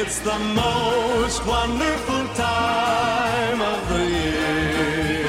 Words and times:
It's 0.00 0.20
the 0.20 0.38
most 0.54 1.44
wonderful 1.44 2.24
time 2.36 3.60
of 3.60 3.88
the 3.88 4.04
year. 4.08 5.26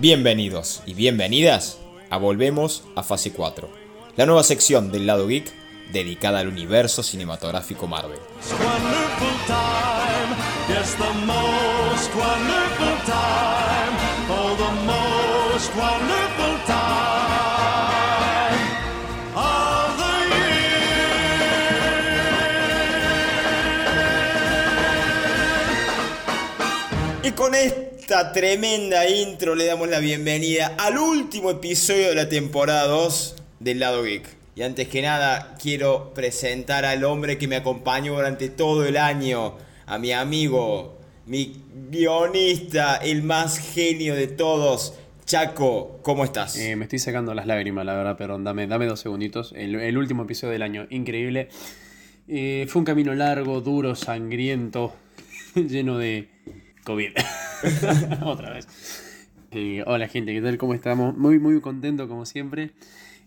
Bienvenidos 0.00 0.82
y 0.84 0.94
bienvenidas 0.94 1.78
a 2.10 2.18
Volvemos 2.18 2.82
a 2.96 3.04
Fase 3.04 3.30
4, 3.32 3.70
la 4.16 4.26
nueva 4.26 4.42
sección 4.42 4.90
del 4.90 5.06
lado 5.06 5.28
geek 5.28 5.52
dedicada 5.92 6.40
al 6.40 6.48
universo 6.48 7.04
cinematográfico 7.04 7.86
Marvel. 7.86 8.18
It's 8.40 8.50
wonderful 8.50 9.46
time. 9.46 10.34
Yes, 10.68 10.96
the 10.96 11.14
most 11.24 12.12
wonderful 12.16 12.96
time. 13.06 13.94
Oh, 14.28 14.56
the 14.56 14.72
most 14.86 15.76
wonderful 15.76 16.17
con 27.38 27.54
esta 27.54 28.32
tremenda 28.32 29.08
intro 29.08 29.54
le 29.54 29.64
damos 29.64 29.88
la 29.88 30.00
bienvenida 30.00 30.74
al 30.76 30.98
último 30.98 31.52
episodio 31.52 32.08
de 32.08 32.16
la 32.16 32.28
temporada 32.28 32.88
2 32.88 33.36
del 33.60 33.78
lado 33.78 34.02
geek. 34.02 34.24
Y 34.56 34.62
antes 34.62 34.88
que 34.88 35.02
nada 35.02 35.54
quiero 35.62 36.12
presentar 36.14 36.84
al 36.84 37.04
hombre 37.04 37.38
que 37.38 37.46
me 37.46 37.54
acompañó 37.54 38.16
durante 38.16 38.48
todo 38.48 38.84
el 38.84 38.96
año, 38.96 39.54
a 39.86 39.98
mi 39.98 40.10
amigo, 40.10 40.98
mi 41.26 41.62
guionista, 41.88 42.96
el 42.96 43.22
más 43.22 43.58
genio 43.58 44.16
de 44.16 44.26
todos, 44.26 44.94
Chaco, 45.24 46.00
¿cómo 46.02 46.24
estás? 46.24 46.56
Eh, 46.56 46.74
me 46.74 46.86
estoy 46.86 46.98
sacando 46.98 47.34
las 47.34 47.46
lágrimas, 47.46 47.86
la 47.86 47.94
verdad, 47.94 48.16
perdón, 48.16 48.42
dame, 48.42 48.66
dame 48.66 48.86
dos 48.86 48.98
segunditos. 48.98 49.52
El, 49.54 49.96
último 49.96 50.24
episodio 50.24 50.54
del 50.54 50.62
año, 50.62 50.88
increíble. 50.90 51.50
Eh, 52.26 52.66
fue 52.68 52.80
un 52.80 52.84
camino 52.84 53.14
largo, 53.14 53.60
duro, 53.60 53.94
sangriento, 53.94 54.92
lleno 55.54 55.98
de 55.98 56.36
COVID. 56.88 57.10
Otra 58.24 58.48
vez. 58.48 58.66
Eh, 59.50 59.84
hola 59.86 60.08
gente, 60.08 60.32
¿qué 60.32 60.40
tal? 60.40 60.56
¿Cómo 60.56 60.72
estamos? 60.72 61.14
Muy, 61.18 61.38
muy 61.38 61.60
contento 61.60 62.08
como 62.08 62.24
siempre. 62.24 62.70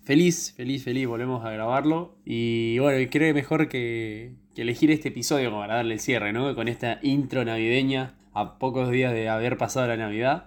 Feliz, 0.03 0.55
feliz, 0.57 0.83
feliz, 0.83 1.05
volvemos 1.07 1.45
a 1.45 1.51
grabarlo. 1.51 2.15
Y 2.25 2.79
bueno, 2.79 3.07
creo 3.11 3.29
que 3.29 3.33
mejor 3.35 3.69
que, 3.69 4.31
que 4.55 4.63
elegir 4.63 4.89
este 4.89 5.09
episodio 5.09 5.51
para 5.51 5.75
darle 5.75 5.93
el 5.93 5.99
cierre, 5.99 6.33
¿no? 6.33 6.55
Con 6.55 6.67
esta 6.69 6.97
intro 7.03 7.45
navideña 7.45 8.15
a 8.33 8.57
pocos 8.57 8.89
días 8.89 9.13
de 9.13 9.29
haber 9.29 9.57
pasado 9.57 9.85
la 9.85 9.95
Navidad. 9.95 10.45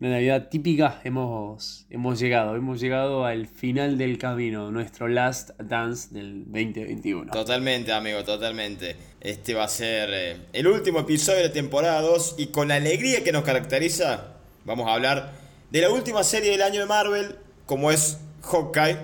Una 0.00 0.12
Navidad 0.12 0.48
típica, 0.48 0.98
hemos, 1.04 1.84
hemos 1.90 2.18
llegado, 2.18 2.56
hemos 2.56 2.80
llegado 2.80 3.26
al 3.26 3.46
final 3.46 3.98
del 3.98 4.16
camino, 4.16 4.70
nuestro 4.70 5.08
last 5.08 5.50
dance 5.58 6.08
del 6.10 6.44
2021. 6.44 7.30
Totalmente, 7.30 7.92
amigo, 7.92 8.24
totalmente. 8.24 8.96
Este 9.20 9.52
va 9.52 9.64
a 9.64 9.68
ser 9.68 10.08
eh, 10.10 10.36
el 10.54 10.68
último 10.68 11.00
episodio 11.00 11.40
de 11.40 11.48
la 11.48 11.52
temporada 11.52 12.00
2 12.00 12.36
y 12.38 12.46
con 12.46 12.68
la 12.68 12.76
alegría 12.76 13.22
que 13.22 13.30
nos 13.30 13.44
caracteriza, 13.44 14.36
vamos 14.64 14.88
a 14.88 14.94
hablar 14.94 15.32
de 15.70 15.82
la 15.82 15.90
última 15.90 16.24
serie 16.24 16.52
del 16.52 16.62
año 16.62 16.80
de 16.80 16.86
Marvel, 16.86 17.36
como 17.66 17.90
es 17.90 18.16
Hawkeye. 18.40 18.96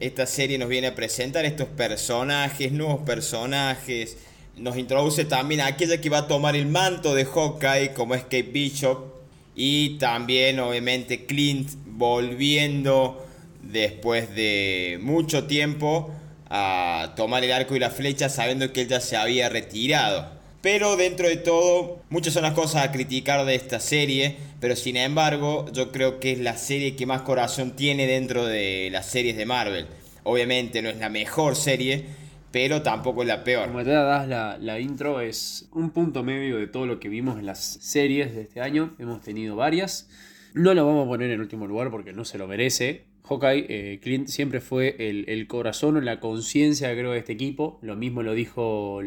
Esta 0.00 0.26
serie 0.26 0.58
nos 0.58 0.68
viene 0.68 0.88
a 0.88 0.96
presentar 0.96 1.44
estos 1.44 1.68
personajes, 1.68 2.72
nuevos 2.72 3.02
personajes. 3.02 4.18
Nos 4.56 4.76
introduce 4.76 5.24
también 5.24 5.60
a 5.60 5.66
aquella 5.66 6.00
que 6.00 6.10
va 6.10 6.18
a 6.18 6.26
tomar 6.26 6.56
el 6.56 6.66
manto 6.66 7.14
de 7.14 7.26
Hawkeye, 7.26 7.92
como 7.94 8.16
es 8.16 8.22
Kate 8.22 8.42
Bishop. 8.42 9.15
Y 9.56 9.96
también, 9.98 10.60
obviamente, 10.60 11.24
Clint 11.24 11.70
volviendo 11.86 13.26
después 13.62 14.34
de 14.34 14.98
mucho 15.00 15.44
tiempo 15.44 16.10
a 16.48 17.14
tomar 17.16 17.42
el 17.42 17.52
arco 17.52 17.74
y 17.74 17.80
la 17.80 17.90
flecha 17.90 18.28
sabiendo 18.28 18.72
que 18.72 18.82
él 18.82 18.88
ya 18.88 19.00
se 19.00 19.16
había 19.16 19.48
retirado. 19.48 20.30
Pero 20.60 20.96
dentro 20.96 21.28
de 21.28 21.36
todo, 21.36 22.02
muchas 22.10 22.34
son 22.34 22.42
las 22.42 22.54
cosas 22.54 22.84
a 22.84 22.92
criticar 22.92 23.44
de 23.44 23.54
esta 23.54 23.80
serie, 23.80 24.36
pero 24.60 24.76
sin 24.76 24.96
embargo, 24.96 25.66
yo 25.72 25.92
creo 25.92 26.18
que 26.18 26.32
es 26.32 26.38
la 26.38 26.56
serie 26.56 26.96
que 26.96 27.06
más 27.06 27.22
corazón 27.22 27.76
tiene 27.76 28.06
dentro 28.06 28.44
de 28.44 28.88
las 28.90 29.06
series 29.06 29.36
de 29.36 29.46
Marvel. 29.46 29.86
Obviamente 30.24 30.82
no 30.82 30.88
es 30.88 30.96
la 30.96 31.08
mejor 31.08 31.56
serie, 31.56 32.04
pero 32.56 32.80
tampoco 32.80 33.20
es 33.20 33.28
la 33.28 33.44
peor. 33.44 33.66
Como 33.66 33.84
te 33.84 33.90
das 33.90 34.26
la, 34.26 34.80
intro, 34.80 35.20
es 35.20 35.68
un 35.72 35.90
punto 35.90 36.24
medio 36.24 36.56
de 36.56 36.66
todo 36.66 36.86
lo 36.86 36.98
que 36.98 37.10
vimos 37.10 37.38
en 37.38 37.44
las 37.44 37.62
series 37.62 38.34
de 38.34 38.40
este 38.40 38.62
año. 38.62 38.94
Hemos 38.98 39.20
tenido 39.20 39.56
varias. 39.56 40.08
No 40.54 40.72
lo 40.72 40.86
vamos 40.86 41.04
a 41.04 41.06
poner 41.06 41.30
en 41.30 41.40
último 41.40 41.66
lugar 41.66 41.90
porque 41.90 42.14
no 42.14 42.24
se 42.24 42.38
lo 42.38 42.48
merece. 42.48 43.04
Hawkeye, 43.24 43.66
eh, 43.68 44.00
Clint 44.00 44.28
siempre 44.28 44.62
fue 44.62 44.96
el, 44.98 45.28
el 45.28 45.46
corazón 45.48 45.98
o 45.98 46.00
la 46.00 46.18
conciencia, 46.18 46.90
creo, 46.94 47.12
de 47.12 47.18
este 47.18 47.34
equipo. 47.34 47.78
Lo 47.82 47.94
mismo 47.94 48.22
lo 48.22 48.32
dijo 48.32 49.02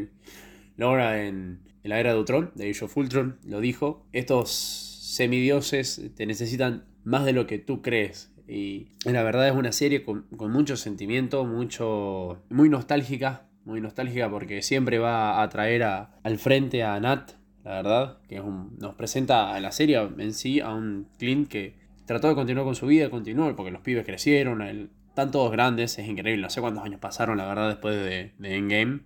Laura 0.78 1.26
en, 1.26 1.62
en 1.81 1.90
la 1.90 2.00
era 2.00 2.14
de 2.14 2.20
Ultron, 2.20 2.52
de 2.54 2.70
Age 2.70 2.86
of 2.86 2.96
Ultron, 2.96 3.40
lo 3.48 3.62
dijo. 3.62 4.06
Estos 4.14 4.52
semidioses 4.52 6.12
te 6.16 6.28
necesitan 6.28 6.86
más 7.04 7.26
de 7.26 7.34
lo 7.34 7.48
que 7.48 7.58
tú 7.58 7.81
crees. 7.81 8.31
Y 8.50 8.88
la 9.06 9.22
verdad 9.22 9.48
es 9.48 9.56
una 9.56 9.72
serie 9.72 10.04
con, 10.04 10.26
mucho 10.32 10.76
sentimiento, 10.76 11.46
mucho, 11.46 12.42
muy 12.50 12.68
nostálgica, 12.68 13.44
muy 13.64 13.80
nostálgica 13.80 14.28
porque 14.32 14.64
siempre 14.64 14.98
va 14.98 15.44
a 15.44 15.50
traer 15.50 15.84
al 15.84 16.40
frente 16.40 16.84
a 16.84 17.00
Nat, 17.00 17.34
la 17.64 17.76
verdad, 17.76 18.18
que 18.28 18.42
nos 18.42 18.96
presenta 18.96 19.54
a 19.54 19.60
la 19.60 19.72
serie 19.72 20.00
en 20.18 20.34
sí 20.34 20.62
a 20.62 20.74
un 20.74 21.08
Clint 21.20 21.48
que 21.48 21.76
trató 22.08 22.28
de 22.28 22.34
continuar 22.34 22.66
con 22.66 22.74
su 22.74 22.88
vida, 22.88 23.12
continuó 23.12 23.56
porque 23.56 23.70
los 23.72 23.82
pibes 23.82 24.04
crecieron, 24.04 24.64
están 24.64 25.30
todos 25.30 25.52
grandes, 25.52 26.00
es 26.00 26.08
increíble, 26.08 26.42
no 26.42 26.50
sé 26.50 26.60
cuántos 26.60 26.84
años 26.84 27.00
pasaron, 27.00 27.38
la 27.38 27.48
verdad, 27.48 27.70
después 27.70 27.96
de, 27.96 28.34
de 28.36 28.56
Endgame. 28.56 29.02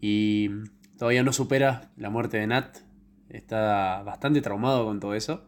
Y 0.00 0.48
todavía 0.96 1.22
no 1.22 1.34
supera 1.34 1.90
la 1.98 2.08
muerte 2.08 2.38
de 2.38 2.46
Nat, 2.46 2.78
está 3.28 4.02
bastante 4.04 4.40
traumado 4.40 4.86
con 4.86 5.00
todo 5.00 5.12
eso. 5.14 5.44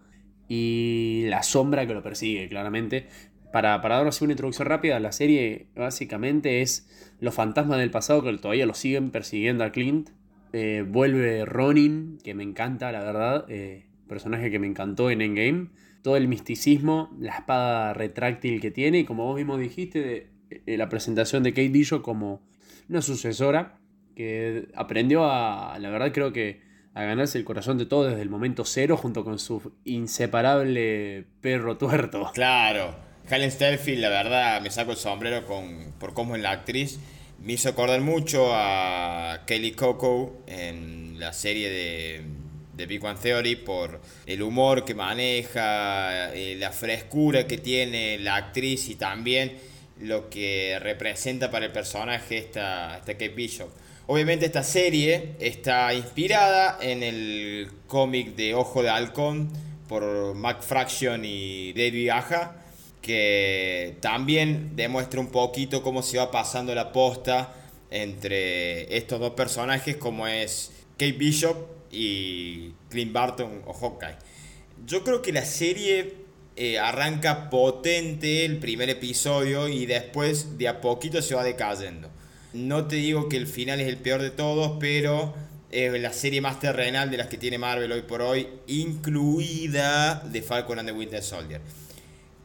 Y 0.48 1.26
la 1.28 1.42
sombra 1.42 1.86
que 1.86 1.92
lo 1.92 2.02
persigue, 2.02 2.48
claramente. 2.48 3.08
Para, 3.52 3.80
para 3.80 3.96
dar 3.96 4.06
así 4.06 4.24
una 4.24 4.34
introducción 4.34 4.68
rápida, 4.68 5.00
la 5.00 5.12
serie 5.12 5.68
básicamente 5.74 6.60
es 6.60 6.88
los 7.20 7.34
fantasmas 7.34 7.78
del 7.78 7.90
pasado 7.90 8.22
que 8.22 8.32
todavía 8.38 8.66
lo 8.66 8.74
siguen 8.74 9.10
persiguiendo 9.10 9.64
a 9.64 9.72
Clint. 9.72 10.10
Eh, 10.52 10.84
vuelve 10.86 11.44
Ronin, 11.44 12.18
que 12.22 12.34
me 12.34 12.42
encanta, 12.42 12.92
la 12.92 13.02
verdad. 13.02 13.46
eh, 13.48 13.86
personaje 14.08 14.50
que 14.50 14.58
me 14.58 14.66
encantó 14.66 15.10
en 15.10 15.20
Endgame. 15.20 15.68
Todo 16.02 16.16
el 16.16 16.28
misticismo, 16.28 17.14
la 17.18 17.36
espada 17.36 17.92
retráctil 17.94 18.60
que 18.60 18.70
tiene. 18.70 19.00
Y 19.00 19.04
como 19.04 19.24
vos 19.24 19.36
mismo 19.36 19.58
dijiste, 19.58 20.30
eh, 20.50 20.76
la 20.76 20.88
presentación 20.88 21.42
de 21.42 21.52
Kate 21.52 21.68
Bishop 21.68 22.02
como 22.02 22.42
una 22.88 23.02
sucesora 23.02 23.78
que 24.14 24.68
aprendió 24.74 25.30
a, 25.30 25.78
la 25.78 25.90
verdad 25.90 26.12
creo 26.12 26.32
que 26.32 26.60
a 26.94 27.04
ganarse 27.04 27.38
el 27.38 27.44
corazón 27.44 27.78
de 27.78 27.86
todos 27.86 28.08
desde 28.08 28.22
el 28.22 28.30
momento 28.30 28.64
cero 28.64 28.96
junto 28.96 29.22
con 29.24 29.38
su 29.38 29.72
inseparable 29.84 31.26
perro 31.40 31.76
tuerto. 31.76 32.30
Claro, 32.34 32.96
Helen 33.30 33.50
Stellfield, 33.50 34.00
la 34.00 34.08
verdad, 34.08 34.60
me 34.60 34.70
saco 34.70 34.92
el 34.92 34.96
sombrero 34.96 35.46
con, 35.46 35.92
por 35.98 36.14
cómo 36.14 36.34
es 36.36 36.42
la 36.42 36.50
actriz. 36.50 36.98
Me 37.40 37.52
hizo 37.52 37.68
acordar 37.68 38.00
mucho 38.00 38.50
a 38.52 39.42
Kelly 39.46 39.72
Coco 39.72 40.42
en 40.46 41.20
la 41.20 41.32
serie 41.32 41.70
de, 41.70 42.22
de 42.74 42.86
Big 42.86 43.04
One 43.04 43.18
Theory 43.20 43.56
por 43.56 44.00
el 44.26 44.42
humor 44.42 44.84
que 44.84 44.94
maneja, 44.94 46.32
eh, 46.34 46.56
la 46.58 46.72
frescura 46.72 47.46
que 47.46 47.58
tiene 47.58 48.18
la 48.18 48.36
actriz 48.36 48.88
y 48.88 48.94
también 48.94 49.58
lo 50.00 50.30
que 50.30 50.78
representa 50.80 51.50
para 51.50 51.66
el 51.66 51.72
personaje 51.72 52.38
esta, 52.38 52.96
esta 52.98 53.12
Kate 53.12 53.28
Bishop. 53.30 53.68
Obviamente 54.06 54.46
esta 54.46 54.62
serie 54.62 55.34
está 55.38 55.92
inspirada 55.92 56.78
en 56.80 57.02
el 57.02 57.68
cómic 57.86 58.36
de 58.36 58.54
Ojo 58.54 58.82
de 58.82 58.88
Halcón 58.88 59.50
por 59.86 60.34
Mac 60.34 60.62
Fraction 60.62 61.24
y 61.24 61.72
David 61.74 62.08
Aja, 62.10 62.56
que 63.02 63.96
también 64.00 64.76
demuestra 64.76 65.20
un 65.20 65.28
poquito 65.28 65.82
cómo 65.82 66.02
se 66.02 66.18
va 66.18 66.30
pasando 66.30 66.74
la 66.74 66.92
posta 66.92 67.54
entre 67.90 68.96
estos 68.96 69.20
dos 69.20 69.32
personajes 69.32 69.96
como 69.96 70.26
es 70.26 70.72
Kate 70.92 71.12
Bishop 71.12 71.56
y 71.90 72.72
Clint 72.90 73.12
Barton 73.12 73.62
o 73.66 73.72
Hawkeye. 73.72 74.16
Yo 74.86 75.04
creo 75.04 75.22
que 75.22 75.32
la 75.32 75.44
serie 75.44 76.14
eh, 76.56 76.78
arranca 76.78 77.50
potente 77.50 78.44
el 78.44 78.58
primer 78.58 78.90
episodio 78.90 79.68
y 79.68 79.86
después 79.86 80.58
de 80.58 80.68
a 80.68 80.80
poquito 80.80 81.22
se 81.22 81.34
va 81.34 81.44
decayendo. 81.44 82.10
No 82.52 82.86
te 82.86 82.96
digo 82.96 83.28
que 83.28 83.36
el 83.36 83.46
final 83.46 83.80
es 83.80 83.88
el 83.88 83.98
peor 83.98 84.22
de 84.22 84.30
todos, 84.30 84.76
pero 84.80 85.34
es 85.70 86.00
la 86.00 86.12
serie 86.12 86.40
más 86.40 86.60
terrenal 86.60 87.10
de 87.10 87.18
las 87.18 87.26
que 87.26 87.36
tiene 87.36 87.58
Marvel 87.58 87.92
hoy 87.92 88.02
por 88.02 88.22
hoy, 88.22 88.48
incluida 88.66 90.22
The 90.32 90.42
Falcon 90.42 90.78
and 90.78 90.88
the 90.88 90.94
Winter 90.94 91.22
Soldier. 91.22 91.60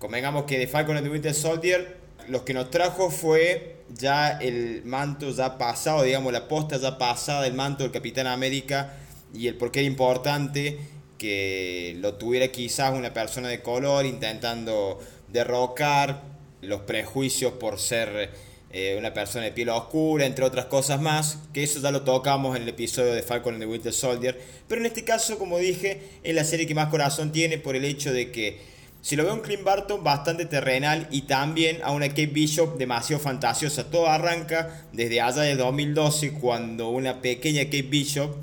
Convengamos 0.03 0.43
que 0.43 0.57
The 0.57 0.67
Falcon 0.67 0.97
and 0.97 1.05
the 1.05 1.09
Winter 1.09 1.33
Soldier 1.33 1.95
lo 2.27 2.43
que 2.43 2.53
nos 2.53 2.69
trajo 2.69 3.09
fue 3.09 3.77
ya 3.89 4.31
el 4.31 4.83
manto 4.83 5.31
ya 5.31 5.57
pasado, 5.57 6.03
digamos 6.03 6.33
la 6.33 6.49
posta 6.49 6.75
ya 6.75 6.97
pasada 6.97 7.43
del 7.43 7.53
manto 7.53 7.83
del 7.83 7.93
Capitán 7.93 8.27
América 8.27 8.97
y 9.33 9.47
el 9.47 9.55
por 9.55 9.71
qué 9.71 9.79
era 9.79 9.87
importante 9.87 10.77
que 11.17 11.95
lo 12.01 12.15
tuviera 12.15 12.49
quizás 12.49 12.93
una 12.93 13.13
persona 13.13 13.47
de 13.47 13.61
color 13.61 14.05
intentando 14.05 14.99
derrocar 15.29 16.23
los 16.59 16.81
prejuicios 16.81 17.53
por 17.53 17.79
ser 17.79 18.29
eh, 18.73 18.97
una 18.99 19.13
persona 19.13 19.45
de 19.45 19.53
piel 19.53 19.69
oscura, 19.69 20.25
entre 20.25 20.43
otras 20.43 20.65
cosas 20.65 20.99
más, 20.99 21.37
que 21.53 21.63
eso 21.63 21.79
ya 21.79 21.91
lo 21.91 22.01
tocamos 22.01 22.57
en 22.57 22.63
el 22.63 22.67
episodio 22.67 23.13
de 23.13 23.23
Falcon 23.23 23.53
and 23.53 23.63
the 23.63 23.69
Winter 23.69 23.93
Soldier, 23.93 24.37
pero 24.67 24.81
en 24.81 24.87
este 24.87 25.05
caso, 25.05 25.39
como 25.39 25.59
dije, 25.59 26.01
es 26.23 26.35
la 26.35 26.43
serie 26.43 26.67
que 26.67 26.75
más 26.75 26.89
corazón 26.89 27.31
tiene 27.31 27.57
por 27.57 27.77
el 27.77 27.85
hecho 27.85 28.11
de 28.11 28.33
que 28.33 28.72
si 29.03 29.17
lo 29.17 29.25
veo 29.25 29.33
un 29.33 29.41
Clint 29.41 29.65
Barton 29.65 30.01
bastante 30.01 30.45
terrenal 30.45 31.09
y 31.11 31.23
también 31.23 31.81
a 31.83 31.91
una 31.91 32.07
Kate 32.07 32.27
Bishop 32.27 32.77
demasiado 32.77 33.21
fantasiosa. 33.21 33.91
Todo 33.91 34.07
arranca 34.07 34.85
desde 34.93 35.19
allá 35.19 35.41
de 35.41 35.57
2012 35.57 36.31
cuando 36.35 36.87
una 36.87 37.21
pequeña 37.21 37.65
Kate 37.65 37.81
Bishop, 37.81 38.33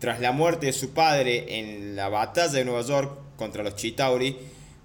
tras 0.00 0.18
la 0.18 0.32
muerte 0.32 0.66
de 0.66 0.72
su 0.72 0.90
padre 0.90 1.60
en 1.60 1.94
la 1.94 2.08
batalla 2.08 2.52
de 2.52 2.64
Nueva 2.64 2.82
York 2.82 3.16
contra 3.36 3.62
los 3.62 3.76
Chitauri, 3.76 4.36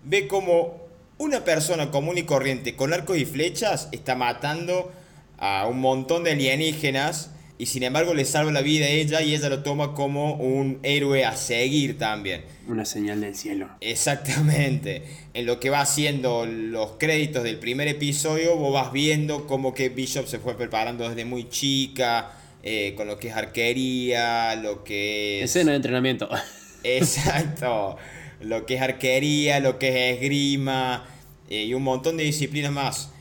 ve 0.04 0.28
como 0.28 0.84
una 1.18 1.44
persona 1.44 1.90
común 1.90 2.20
y 2.20 2.24
corriente 2.24 2.76
con 2.76 2.94
arcos 2.94 3.18
y 3.18 3.26
flechas 3.26 3.90
está 3.92 4.14
matando 4.14 4.92
a 5.40 5.66
un 5.66 5.80
montón 5.80 6.26
de 6.26 6.34
alienígenas 6.34 7.32
y 7.64 7.66
sin 7.66 7.84
embargo 7.84 8.14
le 8.14 8.26
salva 8.26 8.52
la 8.52 8.62
vida 8.62 8.88
a 8.88 8.90
ella 8.90 9.22
y 9.22 9.34
ella 9.34 9.48
lo 9.48 9.64
toma 9.64 9.94
como 9.94 10.34
un 10.34 10.80
héroe 10.84 11.24
a 11.24 11.38
seguir 11.38 11.98
también. 11.98 12.42
Una 12.68 12.84
señal 12.84 13.22
del 13.22 13.36
cielo. 13.36 13.70
Exactamente. 13.80 15.04
En 15.34 15.46
lo 15.46 15.62
que 15.62 15.70
va 15.70 15.80
haciendo 15.80 16.46
los 16.46 16.98
créditos 17.00 17.42
del 17.42 17.60
primer 17.60 17.88
episodio, 17.88 18.58
vos 18.58 18.74
vas 18.74 18.92
viendo 18.92 19.48
cómo 19.48 19.74
que 19.74 19.88
Bishop 19.88 20.28
se 20.28 20.40
fue 20.40 20.58
preparando 20.58 21.08
desde 21.08 21.24
muy 21.24 21.48
chica, 21.48 22.34
eh, 22.64 22.96
con 22.98 23.08
lo 23.08 23.18
que 23.18 23.30
es 23.30 23.34
arquería, 23.34 24.58
lo 24.58 24.84
que 24.84 25.40
es... 25.40 25.46
Escena 25.46 25.72
de 25.72 25.78
entrenamiento. 25.78 26.28
Exacto. 26.84 27.96
lo 28.42 28.66
que 28.66 28.76
es 28.76 28.82
arquería, 28.82 29.62
lo 29.62 29.80
que 29.80 30.10
es 30.10 30.18
esgrima 30.18 31.06
eh, 31.50 31.64
y 31.64 31.74
un 31.74 31.84
montón 31.84 32.18
de 32.18 32.26
disciplinas 32.26 32.74
más. 32.74 33.12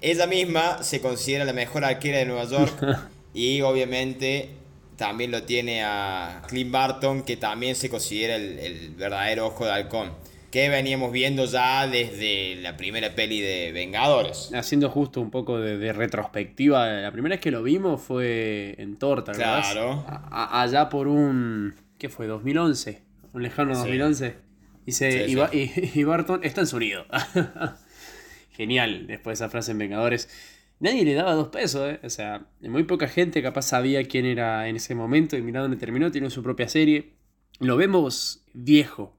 Ella 0.00 0.28
misma 0.28 0.84
se 0.84 1.00
considera 1.00 1.44
la 1.44 1.52
mejor 1.52 1.84
arquera 1.84 2.18
de 2.18 2.26
Nueva 2.26 2.44
York 2.44 3.10
y 3.38 3.62
obviamente 3.62 4.48
también 4.96 5.30
lo 5.30 5.44
tiene 5.44 5.84
a 5.84 6.42
Clint 6.48 6.72
Barton, 6.72 7.22
que 7.22 7.36
también 7.36 7.76
se 7.76 7.88
considera 7.88 8.34
el, 8.34 8.94
verdadero 8.96 9.46
ojo 9.46 9.64
de 9.64 9.70
halcón. 9.70 10.10
Que 10.50 10.68
veníamos 10.68 11.12
viendo 11.12 11.44
ya 11.44 11.86
desde 11.86 12.56
la 12.56 12.76
primera 12.76 13.14
peli 13.14 13.40
de 13.40 13.70
Vengadores. 13.70 14.50
Haciendo 14.54 14.90
justo 14.90 15.20
un 15.20 15.30
poco 15.30 15.60
de, 15.60 15.92
retrospectiva, 15.92 16.88
la 16.88 17.12
primera 17.12 17.34
vez 17.34 17.40
que 17.40 17.52
lo 17.52 17.62
vimos 17.62 18.02
fue 18.02 18.74
en 18.78 18.96
Torta, 18.96 19.30
¿verdad? 19.30 19.62
Claro. 19.70 20.04
allá 20.32 20.88
por 20.88 21.06
un. 21.06 21.76
¿Qué 21.96 22.08
fue? 22.08 22.28
¿2011? 22.28 22.98
Un 23.34 23.42
lejano 23.44 23.76
2011. 23.76 24.34
Y, 24.84 24.92
se, 24.92 25.26
y, 25.94 26.02
Barton 26.02 26.40
está 26.42 26.62
en 26.62 26.66
su 26.66 26.80
nido. 26.80 27.04
Genial, 28.50 29.06
después 29.06 29.38
de 29.38 29.44
esa 29.44 29.48
frase 29.48 29.70
en 29.70 29.78
Vengadores 29.78 30.28
nadie 30.80 31.04
le 31.04 31.14
daba 31.14 31.34
dos 31.34 31.48
pesos, 31.48 31.92
¿eh? 31.92 32.00
O 32.04 32.10
sea, 32.10 32.46
muy 32.60 32.84
poca 32.84 33.08
gente 33.08 33.42
capaz 33.42 33.62
sabía 33.62 34.04
quién 34.04 34.26
era 34.26 34.68
en 34.68 34.76
ese 34.76 34.94
momento 34.94 35.36
y 35.36 35.42
mirá 35.42 35.60
dónde 35.60 35.76
terminó, 35.76 36.10
tiene 36.10 36.30
su 36.30 36.42
propia 36.42 36.68
serie. 36.68 37.14
Lo 37.60 37.76
vemos 37.76 38.44
viejo, 38.52 39.18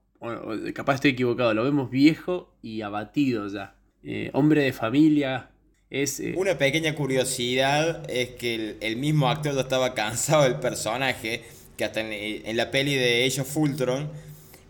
capaz 0.74 0.96
estoy 0.96 1.12
equivocado, 1.12 1.54
lo 1.54 1.64
vemos 1.64 1.90
viejo 1.90 2.54
y 2.62 2.82
abatido 2.82 3.48
ya. 3.48 3.76
Eh, 4.04 4.30
hombre 4.34 4.64
de 4.64 4.72
familia, 4.72 5.50
es, 5.90 6.20
eh, 6.20 6.34
Una 6.38 6.58
pequeña 6.58 6.96
curiosidad 6.96 8.10
es 8.10 8.30
que 8.32 8.78
el, 8.80 8.96
mismo 8.98 9.30
actor 9.30 9.56
ya 9.56 9.62
estaba 9.62 9.94
cansado 9.94 10.44
del 10.44 10.56
personaje, 10.56 11.44
que 11.78 11.84
hasta 11.84 12.02
en, 12.02 12.56
la 12.56 12.72
peli 12.72 12.96
de 12.96 13.26
Age 13.26 13.42
of 13.42 13.58
Ultron, 13.58 14.10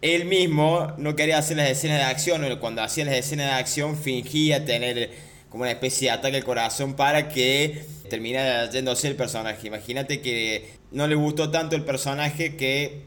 él 0.02 0.26
mismo 0.26 0.94
no 0.98 1.16
quería 1.16 1.38
hacer 1.38 1.58
las 1.58 1.70
escenas 1.70 1.98
de 1.98 2.06
acción, 2.06 2.58
cuando 2.60 2.82
hacía 2.82 3.06
las 3.06 3.16
escenas 3.16 3.48
de 3.48 3.54
acción 3.54 3.98
fingía 3.98 4.66
tener 4.66 5.12
como 5.50 5.64
una 5.64 5.72
especie 5.72 6.10
de 6.10 6.12
ataque 6.12 6.38
al 6.38 6.44
corazón 6.44 6.96
para 6.96 7.30
que 7.30 7.84
terminara 8.10 8.70
yéndose 8.70 9.08
el 9.08 9.16
personaje. 9.16 9.68
Imagínate 9.68 10.22
que 10.22 10.70
no 10.92 11.08
le 11.08 11.16
gustó 11.16 11.50
tanto 11.50 11.76
el 11.76 11.84
personaje 11.84 12.56
que 12.56 13.04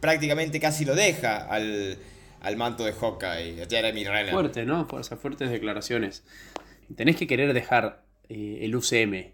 prácticamente 0.00 0.60
casi 0.60 0.84
lo 0.84 0.94
deja 0.94 1.46
al, 1.46 1.98
manto 2.56 2.84
de 2.84 2.92
Hawkeye, 2.92 3.66
Jeremy 3.68 4.04
Renner. 4.04 4.32
Fuerte, 4.32 4.64
¿no? 4.64 4.86
Fuerza, 4.86 5.16
fuertes 5.16 5.50
declaraciones. 5.50 6.24
Tenés 6.96 7.16
que 7.16 7.26
querer 7.26 7.52
dejar 7.54 8.02
eh, 8.28 8.58
el 8.62 8.76
UCM, 8.76 9.32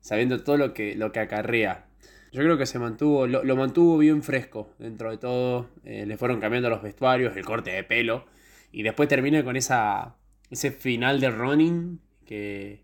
sabiendo 0.00 0.42
todo 0.42 0.56
lo 0.56 0.74
que, 0.74 0.94
lo 0.94 1.12
que 1.12 1.20
acarrea. 1.20 1.86
Yo 2.32 2.42
creo 2.42 2.56
que 2.56 2.66
se 2.66 2.78
mantuvo, 2.78 3.26
lo, 3.26 3.56
mantuvo 3.56 3.98
bien 3.98 4.22
fresco 4.22 4.70
dentro 4.78 5.10
de 5.10 5.18
todo. 5.18 5.68
Eh, 5.84 6.06
le 6.06 6.16
fueron 6.16 6.40
cambiando 6.40 6.70
los 6.70 6.82
vestuarios, 6.82 7.36
el 7.36 7.44
corte 7.44 7.70
de 7.72 7.84
pelo. 7.84 8.24
Y 8.72 8.82
después 8.82 9.08
termina 9.08 9.44
con 9.44 9.56
esa 9.56 10.14
ese 10.52 10.70
final 10.70 11.18
de 11.20 11.30
Ronin 11.30 12.00
que 12.24 12.82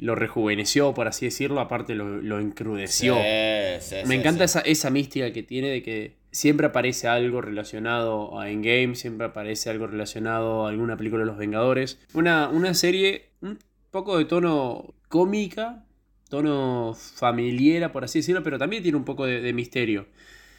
lo 0.00 0.14
rejuveneció, 0.14 0.94
por 0.94 1.08
así 1.08 1.26
decirlo, 1.26 1.60
aparte 1.60 1.94
lo, 1.94 2.40
encrudeció. 2.40 3.16
Me 3.16 4.14
encanta 4.14 4.44
esa, 4.44 4.60
esa 4.60 4.90
mística 4.90 5.32
que 5.32 5.42
tiene 5.42 5.68
de 5.68 5.82
que 5.82 6.16
siempre 6.30 6.66
aparece 6.66 7.08
algo 7.08 7.40
relacionado 7.40 8.38
a 8.38 8.50
Endgame, 8.50 8.94
siempre 8.94 9.26
aparece 9.26 9.70
algo 9.70 9.86
relacionado 9.86 10.66
a 10.66 10.70
alguna 10.70 10.96
película 10.96 11.20
de 11.20 11.26
los 11.26 11.36
Vengadores. 11.36 11.98
Una, 12.14 12.48
una 12.48 12.74
serie 12.74 13.30
un 13.40 13.58
poco 13.90 14.18
de 14.18 14.24
tono 14.24 14.94
cómica, 15.08 15.84
tono 16.28 16.94
familiar, 16.94 17.92
por 17.92 18.04
así 18.04 18.20
decirlo, 18.20 18.42
pero 18.42 18.58
también 18.58 18.82
tiene 18.82 18.96
un 18.96 19.04
poco 19.04 19.26
de, 19.26 19.52
misterio. 19.52 20.06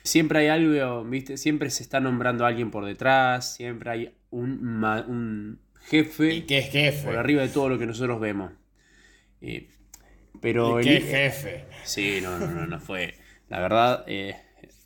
Siempre 0.04 0.40
hay 0.40 0.48
algo, 0.48 1.04
¿viste? 1.04 1.38
siempre 1.38 1.70
se 1.70 1.84
está 1.84 2.00
nombrando 2.00 2.46
a 2.46 2.48
alguien 2.48 2.72
por 2.72 2.86
detrás, 2.86 3.56
siempre 3.56 3.90
hay 3.90 4.14
un, 4.32 4.84
un 4.84 5.60
jefe. 5.82 6.34
¿Y 6.34 6.42
qué 6.44 6.60
es 6.60 6.70
jefe? 6.72 7.06
Por 7.06 7.18
arriba 7.18 7.42
de 7.42 7.50
todo 7.50 7.70
lo 7.70 7.80
que 7.80 7.86
nosotros 7.86 8.20
vemos. 8.20 8.52
Eh, 9.42 9.70
pero 10.42 10.80
¿Y 10.80 10.84
qué 10.84 11.02
jefe? 11.02 11.66
Sí, 11.84 12.20
no, 12.22 12.38
no, 12.38 12.48
no, 12.48 12.68
no 12.68 12.80
fue. 12.80 13.16
La 13.50 13.60
verdad, 13.60 14.04
eh, 14.08 14.36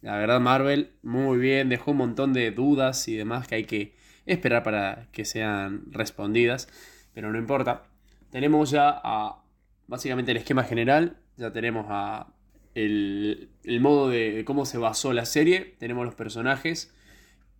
la 0.02 0.18
verdad, 0.18 0.40
Marvel, 0.40 0.92
muy 1.02 1.38
bien, 1.38 1.70
dejó 1.70 1.92
un 1.92 1.98
montón 1.98 2.34
de 2.34 2.52
dudas 2.52 3.08
y 3.08 3.16
demás 3.16 3.48
que 3.48 3.56
hay 3.56 3.66
que 3.66 3.96
esperar 4.26 4.64
para 4.64 5.08
que 5.12 5.26
sean 5.26 5.84
respondidas. 5.92 6.68
Pero 7.14 7.32
no 7.32 7.38
importa. 7.38 7.84
Tenemos 8.32 8.72
ya 8.72 9.02
a, 9.04 9.44
básicamente 9.88 10.32
el 10.32 10.38
esquema 10.38 10.64
general. 10.64 11.18
Ya 11.38 11.52
tenemos 11.52 11.86
a 11.90 12.34
el, 12.76 13.50
el 13.64 13.80
modo 13.80 14.10
de 14.10 14.44
cómo 14.46 14.66
se 14.66 14.78
basó 14.78 15.14
la 15.14 15.26
serie. 15.26 15.76
Tenemos 15.80 16.06
los 16.06 16.16
personajes. 16.16 16.94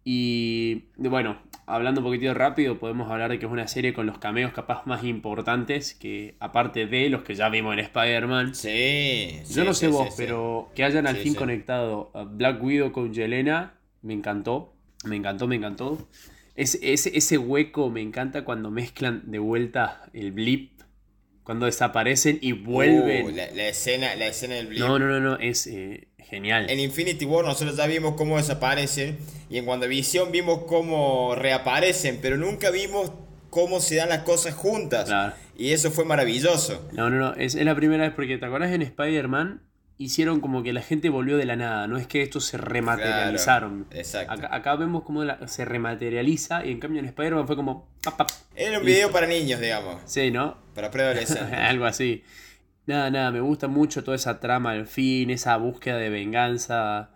Y 0.04 0.86
bueno, 0.98 1.38
hablando 1.66 2.02
un 2.02 2.06
poquitito 2.06 2.34
rápido, 2.34 2.80
podemos 2.80 3.10
hablar 3.12 3.32
de 3.32 3.40
que 3.40 3.46
es 3.46 3.52
una 3.52 3.68
serie 3.68 3.94
con 3.94 4.06
los 4.06 4.18
cameos 4.18 4.54
capaz 4.54 4.86
más 4.86 5.04
importantes 5.04 5.94
que 5.94 6.36
aparte 6.40 6.86
de 6.86 7.10
los 7.10 7.24
que 7.24 7.36
ya 7.36 7.50
vimos 7.50 7.74
en 7.74 7.80
Spider-Man. 7.80 8.56
Sí. 8.56 9.40
Yo 9.50 9.64
no 9.64 9.74
sé 9.74 9.88
vos, 9.88 10.14
pero 10.18 10.72
que 10.76 10.84
hayan 10.84 11.08
al 11.08 11.16
fin 11.18 11.36
conectado 11.36 12.12
a 12.14 12.24
Black 12.24 12.62
Widow 12.62 12.92
con 12.92 13.14
Yelena, 13.14 13.76
me 14.02 14.14
encantó. 14.14 14.74
Me 15.06 15.16
encantó, 15.16 15.48
me 15.48 15.56
encantó. 15.56 16.08
Ese, 16.56 16.80
ese, 16.84 17.38
hueco 17.38 17.90
me 17.90 18.02
encanta 18.02 18.46
cuando 18.46 18.70
mezclan 18.70 19.24
de 19.32 19.40
vuelta 19.40 20.04
el 20.14 20.32
blip. 20.32 20.72
Cuando 21.44 21.66
desaparecen 21.66 22.40
y 22.42 22.54
vuelven. 22.54 23.26
Uh, 23.26 23.30
la, 23.32 23.68
escena, 23.68 24.16
la 24.16 24.28
escena 24.28 24.56
del 24.56 24.68
blip. 24.68 24.80
No, 24.80 24.98
no, 24.98 25.08
no, 25.08 25.20
no. 25.20 25.36
Es, 25.38 25.68
eh, 25.68 26.08
Genial. 26.30 26.70
En 26.70 26.80
Infinity 26.80 27.26
War 27.26 27.46
nosotros 27.46 27.76
ya 27.78 27.88
vimos 27.88 28.16
cómo 28.16 28.38
desaparecen 28.38 29.18
y 29.50 29.58
en 29.58 29.68
WandaVision 29.68 30.32
vimos 30.32 30.64
cómo 30.68 31.36
reaparecen, 31.36 32.20
pero 32.22 32.38
nunca 32.38 32.72
vimos 32.72 33.12
cómo 33.50 33.80
se 33.80 33.96
dan 33.96 34.10
las 34.10 34.24
cosas 34.24 34.56
juntas. 34.56 35.10
Y 35.56 35.72
eso 35.72 35.92
fue 35.92 36.06
maravilloso. 36.06 36.90
No, 36.92 37.10
no, 37.10 37.18
no, 37.18 37.34
es, 37.36 37.56
la 37.56 37.76
primera 37.76 38.04
vez 38.04 38.14
porque 38.16 38.38
te 38.38 38.46
acuerdas 38.46 38.72
en 38.72 38.82
Spider-Man 38.82 39.62
hicieron 39.98 40.42
como 40.42 40.64
que 40.64 40.74
la 40.74 40.82
gente 40.82 41.10
volvió 41.10 41.38
de 41.38 41.46
la 41.46 41.56
nada, 41.56 41.88
no 41.88 41.98
es 41.98 42.08
que 42.08 42.24
estos 42.24 42.46
se 42.46 42.58
rematerializaron. 42.58 43.86
exacto. 43.92 44.48
Acá, 44.50 44.76
vemos 44.76 45.04
cómo 45.04 45.24
se 45.48 45.66
rematerializa 45.66 46.66
y 46.66 46.72
en 46.72 46.80
cambio 46.80 47.00
en 47.00 47.06
Spider-Man 47.06 47.48
fue 47.48 47.56
como... 47.56 47.88
Era 48.56 48.80
un 48.80 48.86
video 48.86 49.12
para 49.12 49.28
niños, 49.28 49.60
digamos. 49.60 50.02
Sí, 50.06 50.32
¿no? 50.32 50.58
Para 50.74 50.90
preadolescentes. 50.90 51.54
Algo 51.58 51.86
así. 51.86 52.24
Nada, 52.86 53.10
nada, 53.10 53.32
me 53.32 53.40
gusta 53.40 53.68
mucho 53.68 54.04
toda 54.04 54.16
esa 54.16 54.40
trama 54.40 54.72
al 54.72 54.88
fin, 54.88 55.30
esa 55.30 55.56
búsqueda 55.58 55.98
de 55.98 56.10
venganza. 56.10 57.12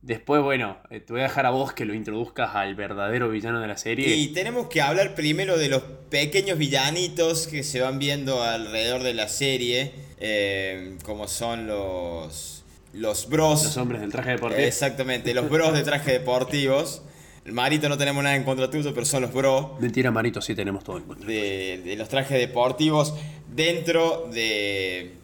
Después, 0.00 0.42
bueno, 0.42 0.78
eh, 0.90 1.00
te 1.00 1.12
voy 1.12 1.20
a 1.20 1.24
dejar 1.24 1.44
a 1.46 1.50
vos 1.50 1.72
que 1.72 1.84
lo 1.84 1.92
introduzcas 1.92 2.54
al 2.54 2.76
verdadero 2.76 3.28
villano 3.28 3.60
de 3.60 3.66
la 3.66 3.76
serie. 3.76 4.14
Y 4.14 4.28
tenemos 4.28 4.68
que 4.68 4.80
hablar 4.80 5.16
primero 5.16 5.58
de 5.58 5.68
los 5.68 5.82
pequeños 6.08 6.56
villanitos 6.56 7.48
que 7.48 7.64
se 7.64 7.80
van 7.80 7.98
viendo 7.98 8.42
alrededor 8.42 9.02
de 9.02 9.14
la 9.14 9.28
serie, 9.28 9.92
eh, 10.20 10.96
como 11.02 11.26
son 11.26 11.66
los, 11.66 12.64
los 12.92 13.28
bros. 13.28 13.64
Los 13.64 13.76
hombres 13.76 14.00
del 14.00 14.12
traje 14.12 14.30
deportivo. 14.32 14.62
Exactamente, 14.62 15.34
los 15.34 15.50
bros 15.50 15.74
de 15.74 15.82
traje 15.82 16.12
deportivos. 16.12 17.02
Marito 17.52 17.88
no 17.88 17.98
tenemos 17.98 18.22
nada 18.22 18.36
en 18.36 18.44
contra 18.44 18.70
tuyo, 18.70 18.92
pero 18.94 19.06
son 19.06 19.22
los 19.22 19.32
bros. 19.32 19.80
Mentira, 19.80 20.10
Marito, 20.10 20.40
sí 20.40 20.54
tenemos 20.54 20.84
todo 20.84 20.98
en 20.98 21.04
contra. 21.04 21.26
De, 21.26 21.82
de 21.84 21.96
los 21.96 22.08
trajes 22.08 22.38
deportivos 22.38 23.14
dentro 23.58 24.28
de, 24.32 25.14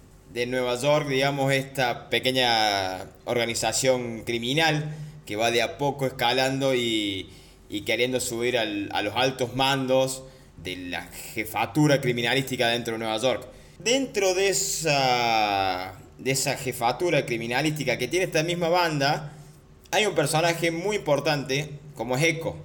Nueva 0.48 0.74
York, 0.76 1.08
digamos, 1.08 1.52
esta 1.52 2.10
pequeña 2.10 3.04
organización 3.24 4.24
criminal 4.24 4.92
que 5.24 5.36
va 5.36 5.52
de 5.52 5.62
a 5.62 5.78
poco 5.78 6.06
escalando 6.06 6.74
y, 6.74 7.30
queriendo 7.86 8.20
subir 8.20 8.58
a 8.58 9.02
los 9.02 9.14
altos 9.16 9.54
mandos 9.54 10.24
de 10.62 10.76
la 10.76 11.02
jefatura 11.34 12.00
criminalística 12.00 12.68
dentro 12.68 12.94
de 12.94 12.98
Nueva 12.98 13.18
York. 13.18 13.46
Dentro 13.78 14.34
de 14.34 14.48
esa, 14.48 15.94
de 16.18 16.30
esa 16.30 16.56
jefatura 16.56 17.26
criminalística 17.26 17.98
que 17.98 18.08
tiene 18.08 18.26
esta 18.26 18.42
misma 18.42 18.68
banda, 18.68 19.32
hay 19.90 20.06
un 20.06 20.14
personaje 20.14 20.70
muy 20.70 20.96
importante 20.96 21.78
como 21.94 22.16
es 22.16 22.22
Echo. 22.24 22.56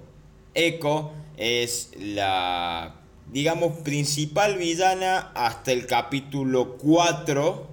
Echo 0.54 1.12
es 1.38 1.92
la, 1.98 2.96
digamos, 3.32 3.78
principal 3.80 4.58
villana 4.58 5.32
hasta 5.36 5.72
el 5.72 5.86
capítulo 5.86 6.78
4 6.78 7.68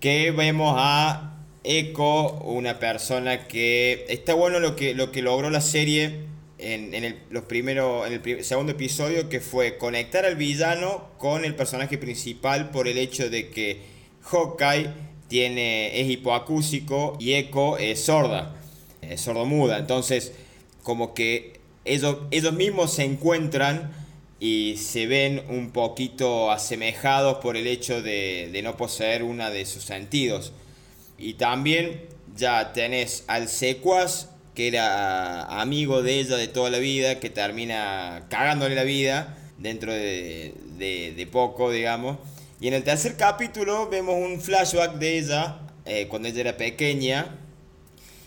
que 0.00 0.30
vemos 0.30 0.74
a 0.78 1.32
Echo, 1.64 2.34
una 2.44 2.78
persona 2.78 3.48
que 3.48 4.06
está 4.08 4.34
bueno 4.34 4.60
lo 4.60 4.76
que, 4.76 4.94
lo 4.94 5.10
que 5.10 5.20
logró 5.20 5.50
la 5.50 5.60
serie 5.60 6.26
en, 6.58 6.94
el, 6.94 7.18
los 7.30 7.44
en 7.50 8.12
el 8.12 8.44
segundo 8.44 8.72
episodio, 8.72 9.28
que 9.28 9.40
fue 9.40 9.76
conectar 9.76 10.24
al 10.24 10.36
villano 10.36 11.08
con 11.18 11.44
el 11.44 11.54
personaje 11.54 11.98
principal 11.98 12.70
por 12.70 12.88
el 12.88 12.98
hecho 12.98 13.28
de 13.28 13.50
que 13.50 13.82
Hawkeye 14.22 14.90
tiene, 15.28 16.00
es 16.00 16.08
hipoacúsico 16.08 17.16
y 17.18 17.34
Echo 17.34 17.78
es 17.78 18.04
sorda, 18.04 18.56
es 19.02 19.20
sordomuda. 19.20 19.78
Entonces, 19.78 20.32
como 20.86 21.14
que 21.14 21.58
ellos, 21.84 22.18
ellos 22.30 22.52
mismos 22.52 22.94
se 22.94 23.02
encuentran 23.02 23.90
y 24.38 24.76
se 24.76 25.08
ven 25.08 25.42
un 25.48 25.72
poquito 25.72 26.52
asemejados 26.52 27.38
por 27.38 27.56
el 27.56 27.66
hecho 27.66 28.02
de, 28.02 28.60
no 28.62 28.76
poseer 28.76 29.24
una 29.24 29.50
de 29.50 29.66
sus 29.66 29.82
sentidos. 29.82 30.52
Y 31.18 31.34
también 31.34 32.02
ya 32.36 32.72
tenés 32.72 33.24
al 33.26 33.48
secuaz 33.48 34.28
que 34.54 34.68
era 34.68 35.60
amigo 35.60 36.04
de 36.04 36.20
ella 36.20 36.36
de 36.36 36.46
toda 36.46 36.70
la 36.70 36.78
vida, 36.78 37.18
que 37.18 37.30
termina 37.30 38.26
cagándole 38.30 38.76
la 38.76 38.84
vida 38.84 39.36
dentro 39.58 39.92
de, 39.92 40.54
de, 40.78 41.28
poco, 41.32 41.72
digamos. 41.72 42.16
Y 42.60 42.68
en 42.68 42.74
el 42.74 42.84
tercer 42.84 43.16
capítulo 43.16 43.88
vemos 43.88 44.14
un 44.14 44.40
flashback 44.40 44.98
de 44.98 45.18
ella 45.18 45.58
eh, 45.84 46.06
cuando 46.06 46.28
ella 46.28 46.42
era 46.42 46.56
pequeña. 46.56 47.40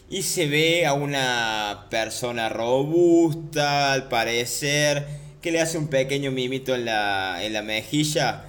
Y 0.10 0.24
se 0.24 0.48
ve 0.48 0.86
a 0.86 0.94
una 0.94 1.88
persona 1.90 2.50
robusta, 2.50 3.94
al 3.94 4.10
parecer, 4.10 5.06
que 5.42 5.52
le 5.52 5.62
hace 5.62 5.78
un 5.78 5.88
pequeño 5.88 6.32
mimito 6.32 6.74
en 6.74 6.86
la, 6.86 7.44
en 7.44 7.54
la 7.54 7.62
mejilla. 7.62 8.46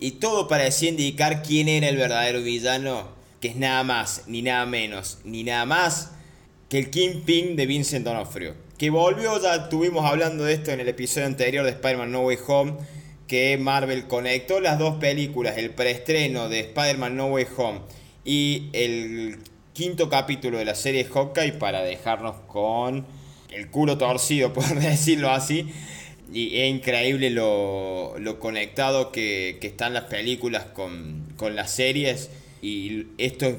Y 0.00 0.12
todo 0.12 0.48
parecía 0.48 0.88
indicar 0.88 1.42
quién 1.42 1.68
era 1.68 1.88
el 1.88 1.96
verdadero 1.96 2.42
villano, 2.42 3.08
que 3.40 3.48
es 3.48 3.56
nada 3.56 3.84
más, 3.84 4.22
ni 4.26 4.42
nada 4.42 4.64
menos, 4.66 5.18
ni 5.24 5.44
nada 5.44 5.66
más 5.66 6.12
que 6.72 6.78
el 6.78 6.88
Kingpin 6.88 7.54
de 7.54 7.66
Vincent 7.66 8.06
D'Onofrio. 8.06 8.54
Que 8.78 8.88
volvió, 8.88 9.38
ya 9.42 9.56
estuvimos 9.56 10.06
hablando 10.06 10.44
de 10.44 10.54
esto 10.54 10.70
en 10.70 10.80
el 10.80 10.88
episodio 10.88 11.26
anterior 11.26 11.66
de 11.66 11.72
Spider-Man 11.72 12.10
No 12.10 12.22
Way 12.22 12.38
Home, 12.46 12.72
que 13.28 13.58
Marvel 13.58 14.08
conectó 14.08 14.58
las 14.58 14.78
dos 14.78 14.96
películas, 14.96 15.58
el 15.58 15.68
preestreno 15.70 16.48
de 16.48 16.60
Spider-Man 16.60 17.14
No 17.14 17.26
Way 17.26 17.46
Home 17.58 17.80
y 18.24 18.70
el 18.72 19.36
quinto 19.72 20.08
capítulo 20.08 20.58
de 20.58 20.64
la 20.64 20.74
serie 20.74 21.04
Hawkeye 21.04 21.52
para 21.52 21.82
dejarnos 21.82 22.36
con 22.46 23.06
el 23.50 23.70
culo 23.70 23.98
torcido, 23.98 24.52
por 24.54 24.78
decirlo 24.78 25.30
así. 25.30 25.68
Y 26.32 26.58
es 26.60 26.70
increíble 26.70 27.30
lo, 27.30 28.14
conectado 28.40 29.12
que, 29.12 29.58
están 29.60 29.92
las 29.92 30.04
películas 30.04 30.64
con, 30.64 31.26
con 31.36 31.54
las 31.56 31.70
series. 31.70 32.30
Y 32.62 33.06
esto 33.18 33.56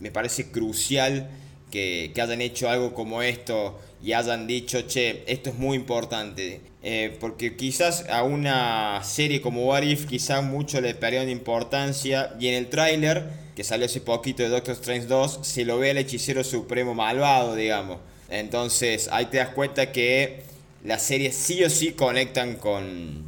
me 0.00 0.10
parece 0.10 0.50
crucial 0.50 1.28
que, 1.70 2.12
hayan 2.20 2.40
hecho 2.40 2.70
algo 2.70 2.94
como 2.94 3.22
esto 3.22 3.78
y 4.02 4.12
hayan 4.12 4.46
dicho, 4.46 4.82
che, 4.82 5.24
esto 5.26 5.50
es 5.50 5.56
muy 5.56 5.76
importante. 5.76 6.60
Eh, 6.82 7.16
porque 7.18 7.56
quizás 7.56 8.08
a 8.10 8.22
una 8.22 9.02
serie 9.02 9.40
como 9.40 9.66
What 9.66 9.82
If, 9.82 10.06
quizás 10.06 10.44
mucho 10.44 10.80
le 10.80 10.94
perdieron 10.94 11.28
importancia. 11.28 12.34
Y 12.38 12.48
en 12.48 12.54
el 12.54 12.68
tráiler, 12.68 13.43
que 13.54 13.64
salió 13.64 13.86
hace 13.86 14.00
poquito 14.00 14.42
de 14.42 14.48
Doctor 14.48 14.74
Strange 14.74 15.06
2, 15.06 15.40
se 15.42 15.64
lo 15.64 15.78
ve 15.78 15.90
al 15.90 15.98
hechicero 15.98 16.42
supremo 16.44 16.94
malvado, 16.94 17.54
digamos. 17.54 17.98
Entonces 18.28 19.08
ahí 19.12 19.26
te 19.26 19.38
das 19.38 19.50
cuenta 19.50 19.92
que 19.92 20.42
las 20.84 21.02
series 21.02 21.34
sí 21.34 21.62
o 21.62 21.70
sí 21.70 21.92
conectan 21.92 22.56
con, 22.56 23.22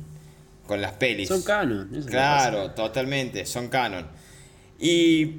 con 0.66 0.80
las 0.80 0.92
pelis. 0.92 1.28
Son 1.28 1.42
canon. 1.42 2.04
claro, 2.06 2.72
totalmente, 2.72 3.46
son 3.46 3.68
canon. 3.68 4.06
Y 4.78 5.36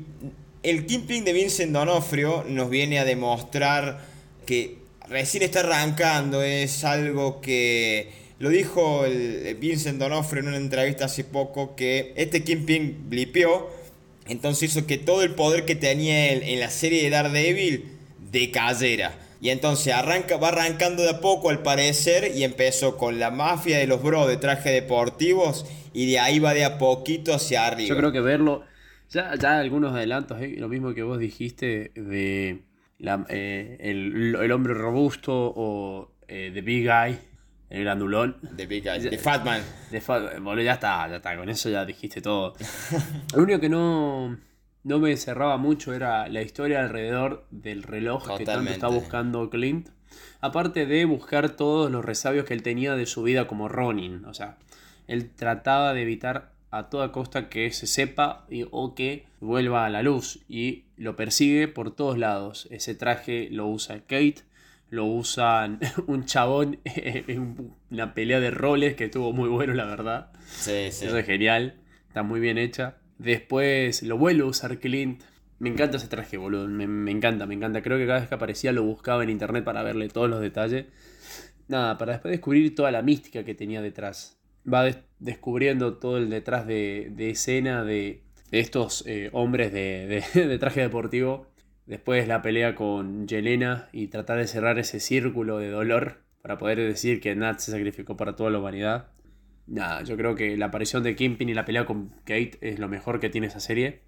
el 0.63 0.85
Kingpin 0.85 1.23
de 1.23 1.33
Vincent 1.33 1.71
Donofrio 1.71 2.45
nos 2.47 2.69
viene 2.69 2.99
a 2.99 3.05
demostrar 3.05 4.01
que 4.45 4.79
recién 5.07 5.43
está 5.43 5.59
arrancando, 5.59 6.41
es 6.41 6.83
algo 6.83 7.41
que 7.41 8.11
lo 8.39 8.49
dijo 8.49 9.05
el 9.05 9.55
Vincent 9.55 9.99
Donofrio 9.99 10.41
en 10.41 10.49
una 10.49 10.57
entrevista 10.57 11.05
hace 11.05 11.23
poco, 11.23 11.75
que 11.75 12.13
este 12.15 12.43
Kingpin 12.43 13.09
blipeó, 13.09 13.69
entonces 14.29 14.71
hizo 14.71 14.85
que 14.87 14.97
todo 14.97 15.23
el 15.23 15.31
poder 15.31 15.65
que 15.65 15.75
tenía 15.75 16.31
él 16.31 16.43
en 16.43 16.59
la 16.59 16.69
serie 16.69 17.03
de 17.03 17.09
Daredevil 17.09 17.85
decayera. 18.31 19.17
Y 19.39 19.49
entonces 19.49 19.93
arranca, 19.93 20.37
va 20.37 20.49
arrancando 20.49 21.03
de 21.03 21.11
a 21.11 21.21
poco 21.21 21.49
al 21.49 21.61
parecer 21.61 22.31
y 22.35 22.43
empezó 22.43 22.97
con 22.97 23.19
la 23.19 23.29
mafia 23.29 23.77
de 23.77 23.85
los 23.85 24.01
bros 24.01 24.27
de 24.27 24.37
traje 24.37 24.71
deportivos 24.71 25.65
y 25.93 26.09
de 26.11 26.19
ahí 26.19 26.39
va 26.39 26.53
de 26.53 26.65
a 26.65 26.77
poquito 26.77 27.33
hacia 27.33 27.67
arriba. 27.67 27.89
Yo 27.89 27.97
creo 27.97 28.11
que 28.11 28.21
verlo 28.21 28.63
ya, 29.09 29.35
ya 29.35 29.59
algunos 29.59 29.93
adelantos, 29.93 30.41
¿eh? 30.41 30.55
lo 30.57 30.67
mismo 30.67 30.93
que 30.93 31.03
vos 31.03 31.17
dijiste 31.17 31.91
de 31.95 32.63
eh, 33.29 33.77
el, 33.79 34.51
hombre 34.51 34.73
robusto 34.73 35.53
o 35.55 36.11
eh, 36.27 36.51
The 36.53 36.61
Big 36.61 36.85
Guy, 36.85 37.17
el 37.69 37.83
grandulón. 37.83 38.37
The 38.55 38.65
Big 38.65 38.83
Guy, 38.83 39.09
The 39.09 39.17
Fat 39.17 39.43
Man. 39.45 39.61
bueno, 40.43 40.61
ya 40.61 40.73
está, 40.73 41.07
ya 41.07 41.17
está, 41.17 41.37
con 41.37 41.49
eso 41.49 41.69
ya 41.69 41.85
dijiste 41.85 42.21
todo. 42.21 42.53
lo 43.35 43.43
único 43.43 43.59
que 43.59 43.69
no, 43.69 44.37
no 44.83 44.99
me 44.99 45.15
cerraba 45.17 45.57
mucho 45.57 45.93
era 45.93 46.27
la 46.29 46.41
historia 46.41 46.81
alrededor 46.81 47.45
del 47.51 47.83
reloj 47.83 48.37
que 48.37 48.45
tanto 48.45 48.71
está 48.71 48.87
buscando 48.87 49.49
Clint. 49.49 49.89
Aparte 50.39 50.85
de 50.85 51.05
buscar 51.05 51.49
todos 51.49 51.91
los 51.91 52.05
resabios 52.05 52.45
que 52.45 52.53
él 52.53 52.63
tenía 52.63 52.95
de 52.95 53.05
su 53.05 53.23
vida 53.23 53.47
como 53.47 53.67
Ronin. 53.67 54.23
O 54.25 54.33
sea, 54.33 54.57
él 55.07 55.29
trataba 55.29 55.93
de 55.93 56.03
evitar 56.03 56.53
a 56.71 56.89
toda 56.89 57.11
costa 57.11 57.49
que 57.49 57.71
se 57.71 57.87
sepa 57.87 58.45
o 58.71 58.95
que 58.95 59.25
vuelva 59.39 59.85
a 59.85 59.89
la 59.89 60.03
luz 60.03 60.43
y 60.47 60.85
lo 60.95 61.15
persigue 61.15 61.67
por 61.67 61.95
todos 61.95 62.17
lados. 62.17 62.67
Ese 62.71 62.95
traje 62.95 63.49
lo 63.51 63.67
usa 63.67 63.99
Kate, 64.01 64.43
lo 64.89 65.05
usa 65.05 65.77
un 66.07 66.25
chabón 66.25 66.79
en 66.85 67.73
una 67.91 68.13
pelea 68.13 68.39
de 68.39 68.51
roles 68.51 68.95
que 68.95 69.05
estuvo 69.05 69.33
muy 69.33 69.49
bueno, 69.49 69.73
la 69.73 69.85
verdad. 69.85 70.31
Sí, 70.47 70.91
sí. 70.91 71.05
Eso 71.05 71.17
es 71.17 71.25
genial, 71.25 71.75
está 72.07 72.23
muy 72.23 72.39
bien 72.39 72.57
hecha. 72.57 72.97
Después 73.17 74.03
lo 74.03 74.17
vuelve 74.17 74.43
a 74.43 74.45
usar 74.45 74.79
Clint. 74.79 75.23
Me 75.59 75.69
encanta 75.69 75.97
ese 75.97 76.07
traje, 76.07 76.37
boludo. 76.37 76.67
Me, 76.67 76.85
me, 76.85 77.11
encanta, 77.11 77.47
me 77.47 77.55
encanta. 77.55 77.81
Creo 77.81 77.97
que 77.97 78.05
cada 78.05 78.19
vez 78.19 78.29
que 78.29 78.35
aparecía 78.35 78.71
lo 78.71 78.83
buscaba 78.83 79.23
en 79.23 79.31
internet 79.31 79.63
para 79.63 79.81
verle 79.81 80.07
todos 80.07 80.29
los 80.29 80.39
detalles. 80.39 80.85
Nada, 81.67 81.97
para 81.97 82.13
después 82.13 82.31
descubrir 82.31 82.75
toda 82.75 82.91
la 82.91 83.01
mística 83.01 83.43
que 83.43 83.55
tenía 83.55 83.81
detrás 83.81 84.37
va 84.71 84.89
descubriendo 85.19 85.97
todo 85.97 86.17
el 86.17 86.29
detrás 86.29 86.67
de, 86.67 87.13
escena 87.17 87.83
de, 87.83 88.23
estos 88.51 89.03
eh, 89.07 89.29
hombres 89.33 89.71
de, 89.71 90.57
traje 90.59 90.81
deportivo. 90.81 91.47
Después 91.87 92.27
la 92.27 92.41
pelea 92.41 92.75
con 92.75 93.27
Yelena 93.27 93.87
y 93.93 94.07
tratar 94.07 94.37
de 94.37 94.47
cerrar 94.47 94.77
ese 94.77 94.99
círculo 94.99 95.57
de 95.57 95.69
dolor 95.69 96.21
para 96.41 96.57
poder 96.57 96.79
decir 96.79 97.21
que 97.21 97.33
Nat 97.33 97.59
se 97.59 97.71
sacrificó 97.71 98.17
para 98.17 98.35
toda 98.35 98.49
la 98.49 98.59
humanidad. 98.59 99.07
Nada, 99.67 100.03
yo 100.03 100.17
creo 100.17 100.35
que 100.35 100.57
la 100.57 100.67
aparición 100.67 101.01
de 101.03 101.15
Kimpin 101.15 101.49
y 101.49 101.53
la 101.53 101.65
pelea 101.65 101.85
con 101.85 102.09
Kate 102.25 102.57
es 102.61 102.79
lo 102.79 102.89
mejor 102.89 103.21
que 103.21 103.29
tiene 103.29 103.47
esa 103.47 103.61
serie. 103.61 104.01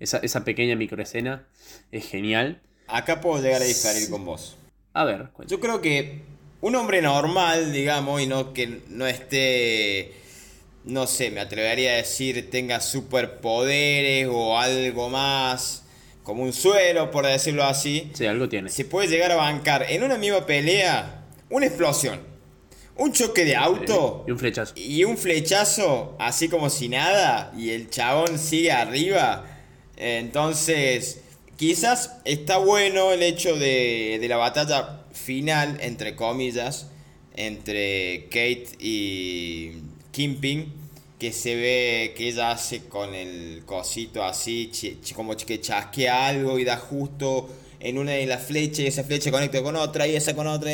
Esa, 0.00 0.18
esa 0.18 0.44
pequeña 0.44 0.76
microescena 0.76 1.46
es 1.92 2.08
genial. 2.08 2.62
Acá 2.88 3.20
puedo 3.20 3.42
llegar 3.42 3.60
a 3.62 3.64
diferir 3.64 4.10
con 4.10 4.24
vos. 4.24 4.56
A 4.94 5.04
ver, 5.04 5.28
Yo 5.46 5.60
creo 5.60 5.82
que 5.82 6.22
un 6.62 6.74
hombre 6.74 7.02
normal, 7.02 7.72
digamos, 7.72 8.20
y 8.22 8.26
no 8.26 8.54
que 8.54 8.80
no 8.88 9.06
esté, 9.06 10.12
no 10.84 11.06
sé, 11.06 11.30
me 11.30 11.40
atrevería 11.40 11.92
a 11.92 11.96
decir 11.96 12.50
tenga 12.50 12.80
superpoderes 12.80 14.26
o 14.30 14.58
algo 14.58 15.10
más, 15.10 15.85
como 16.26 16.42
un 16.42 16.52
suelo, 16.52 17.08
por 17.12 17.24
decirlo 17.24 17.62
así. 17.62 18.10
Sí, 18.12 18.26
algo 18.26 18.48
tiene. 18.48 18.68
Se 18.68 18.84
puede 18.84 19.06
llegar 19.06 19.30
a 19.30 19.36
bancar 19.36 19.86
en 19.88 20.02
una 20.02 20.18
misma 20.18 20.44
pelea 20.44 21.22
una 21.50 21.66
explosión, 21.66 22.20
un 22.96 23.12
choque 23.12 23.44
de 23.44 23.54
auto 23.54 24.24
y 24.26 24.32
un 24.32 24.38
flechazo. 24.40 24.72
Y 24.74 25.04
un 25.04 25.16
flechazo, 25.16 26.16
así 26.18 26.48
como 26.48 26.68
si 26.68 26.88
nada, 26.88 27.52
y 27.56 27.70
el 27.70 27.90
chabón 27.90 28.40
sigue 28.40 28.72
arriba. 28.72 29.46
Entonces, 29.96 31.20
quizás 31.56 32.16
está 32.24 32.58
bueno 32.58 33.12
el 33.12 33.22
hecho 33.22 33.54
de, 33.54 34.18
de 34.20 34.26
la 34.26 34.36
batalla 34.36 35.04
final, 35.12 35.78
entre 35.80 36.16
comillas, 36.16 36.88
entre 37.36 38.24
Kate 38.24 38.70
y 38.80 39.74
Kimping, 40.10 40.72
que 41.18 41.32
se 41.32 41.54
ve 41.56 42.14
que 42.16 42.28
ella 42.28 42.50
hace 42.50 42.88
con 42.88 43.14
el 43.14 43.62
cosito 43.64 44.22
así, 44.24 44.70
como 45.14 45.36
que 45.36 45.60
chasquea 45.60 46.26
algo 46.28 46.58
y 46.58 46.64
da 46.64 46.76
justo 46.76 47.48
en 47.80 47.98
una 47.98 48.12
de 48.12 48.26
las 48.26 48.42
flechas 48.44 48.80
y 48.80 48.86
esa 48.86 49.04
flecha 49.04 49.30
conecta 49.30 49.62
con 49.62 49.76
otra 49.76 50.06
y 50.06 50.14
esa 50.16 50.34
con 50.34 50.46
otra 50.46 50.70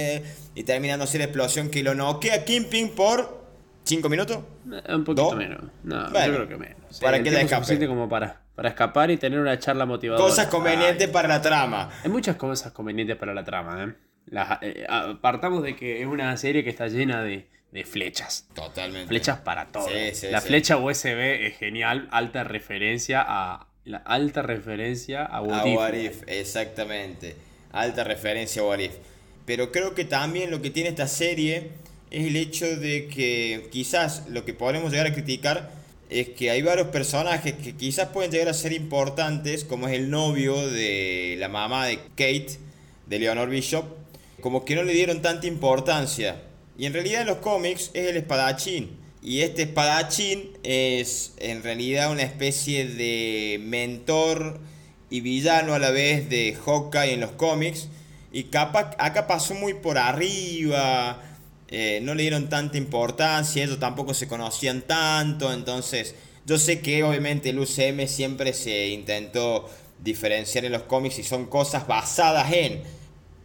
y 0.55 0.63
termina 0.65 0.97
no 0.97 1.07
ser 1.07 1.21
la 1.21 1.25
explosión 1.27 1.69
que 1.71 1.83
lo 1.83 1.95
noquea 1.95 2.45
Kimping 2.45 2.91
por 2.91 3.43
¿Cinco 3.85 4.09
minutos? 4.09 4.39
Eh, 4.71 4.95
Un 4.95 5.03
poquito 5.05 5.23
¿Dos? 5.25 5.37
menos. 5.37 5.61
No, 5.83 6.09
Bueno, 6.11 6.27
yo 6.27 6.35
creo 6.37 6.49
que 6.49 6.57
menos. 6.57 6.77
Sí, 6.91 7.03
para 7.03 7.21
que 7.21 7.33
la 7.33 7.41
escape. 7.41 7.89
como 7.89 8.09
para, 8.09 8.43
para 8.55 8.69
escapar 8.69 9.11
y 9.11 9.17
tener 9.17 9.41
una 9.41 9.59
charla 9.59 9.87
motivadora. 9.87 10.25
Cosas 10.25 10.47
convenientes 10.47 11.09
para 11.09 11.27
la 11.27 11.43
trama. 11.43 11.91
Hay 12.05 12.09
muchas 12.11 12.37
cosas 12.37 12.71
convenientes 12.73 13.17
para 13.17 13.35
la 13.35 13.43
trama, 13.43 13.83
¿eh? 13.83 13.93
Las- 14.27 14.59
eh, 14.63 14.87
apartamos 14.89 15.65
de 15.65 15.75
que 15.75 16.01
es 16.01 16.07
una 16.07 16.37
serie 16.37 16.63
que 16.63 16.71
está 16.71 16.87
llena 16.87 17.25
de, 17.25 17.49
de 17.73 17.85
flechas. 17.85 18.47
Totalmente. 18.55 19.09
Flechas 19.09 19.41
para 19.41 19.73
todo. 19.73 19.89
Sí, 19.89 20.15
sí, 20.15 20.29
la 20.31 20.41
sí. 20.41 20.49
flecha 20.49 20.77
USB 20.77 21.47
es 21.47 21.57
genial, 21.59 22.09
alta 22.13 22.45
referencia 22.45 23.25
a. 23.27 23.67
La 23.85 23.99
alta 23.99 24.43
referencia 24.43 25.25
a 25.25 25.43
What 25.43 25.61
A 25.61 25.69
If. 25.69 25.77
What 25.77 25.93
If, 25.95 26.23
exactamente. 26.29 27.35
Alta 27.73 28.05
referencia 28.05 28.63
a 28.63 28.67
What 28.67 28.79
If. 28.79 28.93
Pero 29.45 29.73
creo 29.73 29.93
que 29.95 30.05
también 30.05 30.53
lo 30.53 30.63
que 30.63 30.71
tiene 30.71 30.91
esta 30.91 31.09
serie 31.09 31.71
es 32.13 32.27
el 32.27 32.37
hecho 32.37 32.77
de 32.77 33.09
que 33.09 33.69
quizás 33.73 34.29
lo 34.29 34.45
que 34.45 34.55
podemos 34.55 34.93
llegar 34.93 35.09
a 35.09 35.13
criticar 35.13 35.71
es 36.11 36.29
que 36.29 36.51
hay 36.51 36.63
varios 36.63 36.89
personajes 36.89 37.55
que 37.55 37.75
quizás 37.75 38.11
pueden 38.11 38.31
llegar 38.31 38.49
a 38.51 38.55
ser 38.55 38.73
importantes, 38.73 39.65
como 39.65 39.89
es 39.89 39.95
el 39.95 40.11
novio 40.11 40.69
de 40.71 41.35
la 41.39 41.49
mamá 41.49 41.87
de 41.87 41.99
Kate, 42.11 42.59
de 43.07 43.19
Leonor 43.19 43.49
Bishop, 43.49 43.85
como 44.41 44.65
que 44.65 44.77
no 44.77 44.85
le 44.85 44.93
dieron 44.93 45.23
tanta 45.23 45.49
importancia. 45.49 46.37
Y 46.79 46.87
en 46.87 46.93
realidad 46.93 47.23
en 47.23 47.27
los 47.29 47.39
cómics 47.39 47.91
es 47.95 48.09
el 48.09 48.17
espadachín. 48.17 48.97
Y 49.23 49.41
este 49.43 49.63
espadachín 49.63 50.51
es 50.63 51.35
en 51.39 51.63
realidad 51.63 52.11
una 52.11 52.23
especie 52.23 52.87
de 52.87 53.61
mentor 53.63 54.59
y 55.11 55.21
villano 55.21 55.75
a 55.75 55.79
la 55.79 55.91
vez 55.91 56.29
de 56.29 56.55
Hawkeye 56.55 57.13
en 57.13 57.21
los 57.21 57.33
cómics. 57.33 57.89
Y 58.33 58.45
capaz, 58.45 58.97
acá 58.99 59.27
pasó 59.27 59.55
muy 59.55 59.75
por 59.75 59.99
arriba, 59.99 61.21
eh, 61.69 62.01
no 62.03 62.15
le 62.15 62.23
dieron 62.23 62.49
tanta 62.49 62.79
importancia, 62.79 63.63
ellos 63.63 63.79
tampoco 63.79 64.15
se 64.15 64.27
conocían 64.27 64.83
tanto, 64.83 65.53
entonces 65.53 66.15
yo 66.47 66.59
sé 66.59 66.81
que 66.81 67.05
obviamente 67.05 67.51
el 67.51 67.59
UCM 67.59 68.07
siempre 68.09 68.55
se 68.55 68.89
intentó 68.89 69.69
diferenciar 70.03 70.65
en 70.65 70.73
los 70.73 70.83
cómics 70.83 71.19
y 71.19 71.23
son 71.23 71.47
cosas 71.47 71.87
basadas 71.87 72.53
en, 72.53 72.83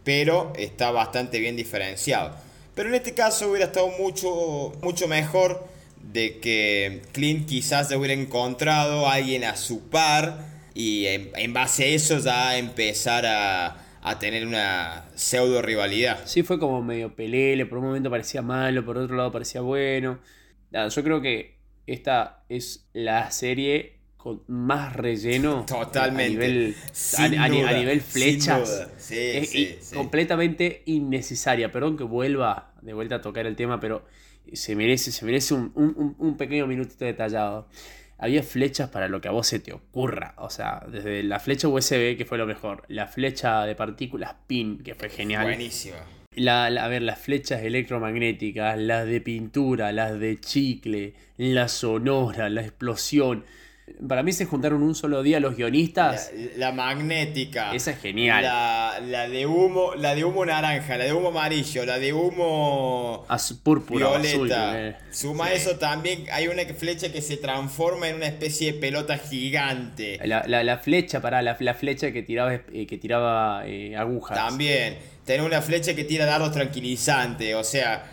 pero 0.04 0.52
está 0.56 0.90
bastante 0.90 1.38
bien 1.38 1.54
diferenciado. 1.54 2.34
Pero 2.78 2.90
en 2.90 2.94
este 2.94 3.12
caso 3.12 3.50
hubiera 3.50 3.66
estado 3.66 3.88
mucho, 3.98 4.70
mucho 4.84 5.08
mejor 5.08 5.66
de 6.00 6.38
que 6.38 7.02
Clint 7.10 7.48
quizás 7.48 7.90
hubiera 7.90 8.14
encontrado 8.14 9.08
a 9.08 9.14
alguien 9.14 9.42
a 9.42 9.56
su 9.56 9.88
par 9.88 10.46
y 10.74 11.06
en, 11.06 11.52
base 11.52 11.82
a 11.82 11.86
eso 11.88 12.20
ya 12.20 12.56
empezar 12.56 13.26
a, 13.26 13.84
a 14.00 14.18
tener 14.20 14.46
una 14.46 15.08
pseudo 15.16 15.60
rivalidad. 15.60 16.20
Sí, 16.24 16.44
fue 16.44 16.60
como 16.60 16.80
medio 16.80 17.16
pelele, 17.16 17.66
por 17.66 17.78
un 17.78 17.86
momento 17.86 18.10
parecía 18.10 18.42
malo, 18.42 18.84
por 18.84 18.96
otro 18.96 19.16
lado 19.16 19.32
parecía 19.32 19.60
bueno. 19.60 20.20
Yo 20.70 21.02
creo 21.02 21.20
que 21.20 21.56
esta 21.88 22.44
es 22.48 22.88
la 22.92 23.32
serie 23.32 23.97
con 24.28 24.42
más 24.46 24.94
relleno 24.94 25.64
Totalmente. 25.66 26.24
a 26.24 26.28
nivel, 26.28 26.76
a, 27.38 27.44
a 27.44 28.00
flechas. 28.00 28.88
Sí, 28.98 29.16
Es 29.18 29.50
sí, 29.50 29.58
i- 29.58 29.78
sí. 29.80 29.94
completamente 29.94 30.82
innecesaria. 30.86 31.72
Perdón 31.72 31.96
que 31.96 32.04
vuelva 32.04 32.72
de 32.82 32.92
vuelta 32.92 33.16
a 33.16 33.20
tocar 33.22 33.46
el 33.46 33.56
tema, 33.56 33.80
pero 33.80 34.04
se 34.52 34.76
merece, 34.76 35.12
se 35.12 35.24
merece 35.24 35.54
un, 35.54 35.72
un- 35.74 35.94
un- 35.96 36.14
un 36.18 36.36
pequeño 36.36 36.66
minutito 36.66 37.04
detallado. 37.06 37.68
Había 38.18 38.42
flechas 38.42 38.90
para 38.90 39.08
lo 39.08 39.20
que 39.20 39.28
a 39.28 39.30
vos 39.30 39.46
se 39.46 39.60
te 39.60 39.72
ocurra. 39.72 40.34
O 40.38 40.50
sea, 40.50 40.82
desde 40.90 41.22
la 41.22 41.38
flecha 41.40 41.68
USB, 41.68 42.16
que 42.18 42.24
fue 42.26 42.36
lo 42.36 42.46
mejor, 42.46 42.82
la 42.88 43.06
flecha 43.06 43.64
de 43.64 43.74
partículas 43.74 44.34
PIN, 44.46 44.78
que 44.82 44.94
fue 44.94 45.08
genial. 45.08 45.44
Buenísima. 45.44 45.96
La, 46.34 46.68
la- 46.68 46.84
a 46.84 46.88
ver, 46.88 47.00
las 47.02 47.18
flechas 47.18 47.62
electromagnéticas, 47.62 48.78
las 48.78 49.06
de 49.06 49.20
pintura, 49.20 49.92
las 49.92 50.18
de 50.20 50.38
chicle, 50.38 51.14
la 51.38 51.68
sonora, 51.68 52.48
la 52.50 52.60
explosión. 52.62 53.44
Para 54.06 54.22
mí 54.22 54.32
se 54.32 54.44
juntaron 54.44 54.82
un 54.82 54.94
solo 54.94 55.22
día 55.22 55.40
los 55.40 55.56
guionistas. 55.56 56.30
La, 56.56 56.68
la 56.68 56.72
magnética. 56.72 57.72
Esa 57.74 57.90
es 57.92 57.98
genial. 58.00 58.42
La, 58.42 59.00
la 59.04 59.28
de 59.28 59.46
humo, 59.46 59.94
la 59.96 60.14
de 60.14 60.24
humo 60.24 60.44
naranja, 60.44 60.96
la 60.96 61.04
de 61.04 61.12
humo 61.12 61.28
amarillo, 61.28 61.84
la 61.84 61.98
de 61.98 62.12
humo 62.12 63.24
Az- 63.28 63.54
púrpura, 63.62 64.06
azul. 64.16 64.22
violeta. 64.48 64.88
eh. 64.88 64.96
Suma 65.10 65.48
Sí. 65.48 65.54
eso 65.56 65.76
también, 65.76 66.24
hay 66.32 66.48
una 66.48 66.62
flecha 66.74 67.10
que 67.12 67.20
se 67.22 67.36
transforma 67.38 68.08
en 68.08 68.16
una 68.16 68.26
especie 68.26 68.72
de 68.72 68.78
pelota 68.78 69.18
gigante. 69.18 70.18
La, 70.24 70.44
la- 70.46 70.78
flecha, 70.78 71.20
para 71.20 71.42
la, 71.42 71.56
la 71.58 71.74
flecha 71.74 72.12
que 72.12 72.22
tiraba, 72.22 72.54
eh, 72.54 72.86
que 72.88 72.98
tiraba 72.98 73.62
eh, 73.66 73.96
agujas. 73.96 74.36
También, 74.38 74.96
tener 75.24 75.42
una 75.42 75.60
flecha 75.62 75.94
que 75.94 76.04
tira 76.04 76.24
dardos 76.24 76.52
tranquilizantes, 76.52 77.54
o 77.54 77.64
sea, 77.64 78.04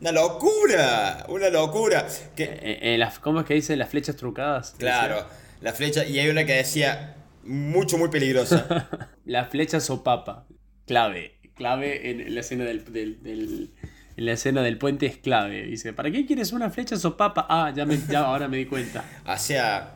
una 0.00 0.12
locura, 0.12 1.26
una 1.28 1.48
locura. 1.50 2.06
Que, 2.36 2.44
Eh, 2.44 2.78
eh, 2.94 2.98
las- 2.98 3.18
¿Cómo 3.18 3.40
es 3.40 3.46
que 3.46 3.54
dice 3.54 3.76
las 3.76 3.90
flechas 3.90 4.16
trucadas? 4.16 4.74
claro, 4.78 5.26
la 5.60 5.72
flecha, 5.72 6.04
y 6.04 6.18
hay 6.18 6.28
una 6.28 6.44
que 6.44 6.54
decía, 6.54 7.16
mucho, 7.44 7.98
muy 7.98 8.08
peligrosa. 8.08 8.66
La 9.24 9.46
flecha 9.46 9.80
sopapa. 9.80 10.46
Clave. 10.86 11.34
Clave 11.54 12.10
en 12.10 12.34
la 12.34 12.40
escena 12.40 12.64
del, 12.64 12.84
del- 12.92 13.22
del- 13.22 13.70
en 14.16 14.26
la 14.26 14.32
escena 14.32 14.62
del 14.62 14.76
puente 14.78 15.06
es 15.06 15.16
clave. 15.16 15.62
Dice, 15.66 15.92
¿para 15.92 16.10
qué 16.10 16.24
quieres 16.26 16.52
una 16.52 16.68
flecha 16.70 16.96
sopapa? 16.96 17.46
Ah, 17.48 17.72
ya, 17.74 17.84
me, 17.86 17.98
ya 18.08 18.20
ahora 18.20 18.48
me 18.48 18.56
di 18.58 18.66
cuenta. 18.66 19.04
O 19.26 19.36
sea, 19.38 19.94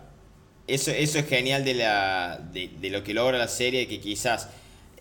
eso, 0.67 0.91
eso 0.91 1.19
es 1.19 1.27
genial 1.29 1.65
de, 1.65 1.75
la, 1.75 2.41
de, 2.53 2.71
de 2.81 2.91
lo 2.91 3.03
que 3.05 3.13
logra 3.15 3.39
la 3.39 3.49
serie, 3.49 3.87
que 3.89 4.01
quizás 4.01 4.49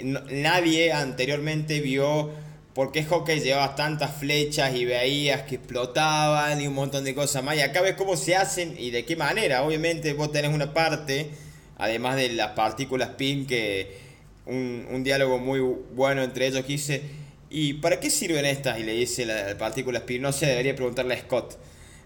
no- 0.02 0.22
nadie 0.30 0.92
anteriormente 0.94 1.80
vio 1.82 2.32
por 2.78 2.92
qué 2.92 3.04
Hawkeye 3.04 3.40
llevaba 3.40 3.74
tantas 3.74 4.12
flechas 4.18 4.76
y 4.76 4.86
veías 4.86 5.42
que 5.42 5.56
explotaban 5.56 6.62
y 6.62 6.68
un 6.68 6.76
montón 6.76 7.04
de 7.04 7.16
cosas 7.16 7.44
más. 7.44 7.56
Y 7.58 7.62
acá 7.62 7.82
ves 7.82 7.96
cómo 7.96 8.16
se 8.16 8.36
hacen 8.36 8.76
y 8.78 8.92
de 8.92 9.04
qué 9.04 9.16
manera. 9.16 9.64
Obviamente 9.64 10.14
vos 10.14 10.32
tenés 10.32 10.54
una 10.54 10.76
parte, 10.76 11.32
además 11.80 12.18
de 12.18 12.30
las 12.34 12.52
partículas 12.52 13.10
PIN, 13.18 13.48
que 13.48 13.98
un, 14.46 14.86
un 14.92 15.04
diálogo 15.04 15.40
muy 15.40 15.60
bueno 15.96 16.22
entre 16.22 16.46
ellos 16.46 16.62
que 16.66 16.74
dice, 16.74 17.02
¿y 17.50 17.74
para 17.74 18.00
qué 18.00 18.12
sirven 18.12 18.46
estas? 18.46 18.78
Y 18.80 18.84
le 18.84 18.92
dice 18.94 19.26
las 19.26 19.56
partículas 19.56 20.04
PIN, 20.04 20.22
no 20.22 20.32
sé, 20.32 20.46
debería 20.46 20.76
preguntarle 20.76 21.16
a 21.16 21.20
Scott. 21.20 21.58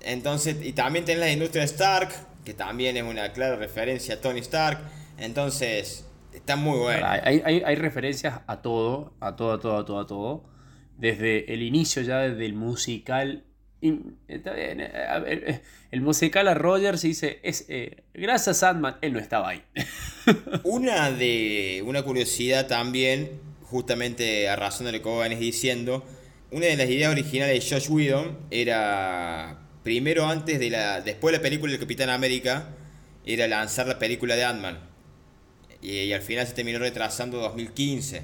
Entonces, 0.04 0.56
y 0.64 0.72
también 0.72 1.04
tenés 1.04 1.20
la 1.20 1.32
industria 1.34 1.66
Stark, 1.66 2.14
que 2.46 2.54
también 2.54 2.96
es 2.96 3.04
una 3.04 3.34
clara 3.34 3.58
referencia 3.58 4.16
a 4.16 4.22
Tony 4.22 4.40
Stark. 4.40 4.80
Entonces, 5.18 6.06
está 6.34 6.56
muy 6.56 6.80
bueno. 6.80 7.06
Hay, 7.06 7.42
hay- 7.44 7.62
hay 7.66 7.76
referencias 7.76 8.40
a 8.48 8.62
todo, 8.62 9.12
a 9.20 9.36
todo, 9.36 9.52
a 9.52 9.60
todo, 9.60 9.78
a 9.78 9.86
todo, 9.86 10.00
a 10.00 10.08
todo. 10.08 10.51
Desde 11.02 11.52
el 11.54 11.64
inicio 11.64 12.02
ya 12.04 12.20
del 12.20 12.54
musical. 12.54 13.44
in- 13.82 14.18
está 14.28 14.54
bien, 14.54 14.80
eh, 14.82 14.90
eh, 14.94 15.62
el 15.90 16.02
musical 16.02 16.48
a 16.48 16.54
Rogers 16.54 17.02
dice, 17.02 17.40
es, 17.42 17.66
eh, 17.68 18.04
gracias 18.14 18.58
Sandman, 18.58 18.98
él 19.02 19.14
no 19.14 19.20
estaba 19.20 19.50
ahí. 19.50 19.64
Una 20.64 21.12
de 21.12 21.84
una 21.86 22.04
curiosidad 22.04 22.68
también, 22.68 23.32
justamente 23.64 24.48
a 24.48 24.56
razón 24.56 24.86
de 24.86 24.92
lo 24.92 25.02
que 25.02 25.10
vos 25.10 25.24
venís 25.24 25.40
diciendo, 25.40 26.06
una 26.52 26.68
de 26.68 26.76
las 26.78 26.88
ideas 26.90 27.12
originales 27.12 27.68
de 27.68 27.76
Josh 27.76 27.90
Whedon 27.90 28.38
era 28.52 29.58
primero 29.84 30.28
antes 30.28 30.60
de 30.60 30.70
la 30.70 31.02
después 31.02 31.32
de 31.32 31.40
la 31.40 31.42
película 31.42 31.72
del 31.72 31.80
Capitán 31.80 32.10
América 32.10 32.70
era 33.26 33.48
lanzar 33.48 33.88
la 33.88 33.98
película 33.98 34.36
de 34.36 34.44
Ant-Man. 34.44 34.78
Y, 35.82 35.92
y 36.02 36.14
al 36.14 36.22
final 36.22 36.46
se 36.46 36.54
terminó 36.54 36.78
retrasando 36.78 37.40
2015 37.40 38.22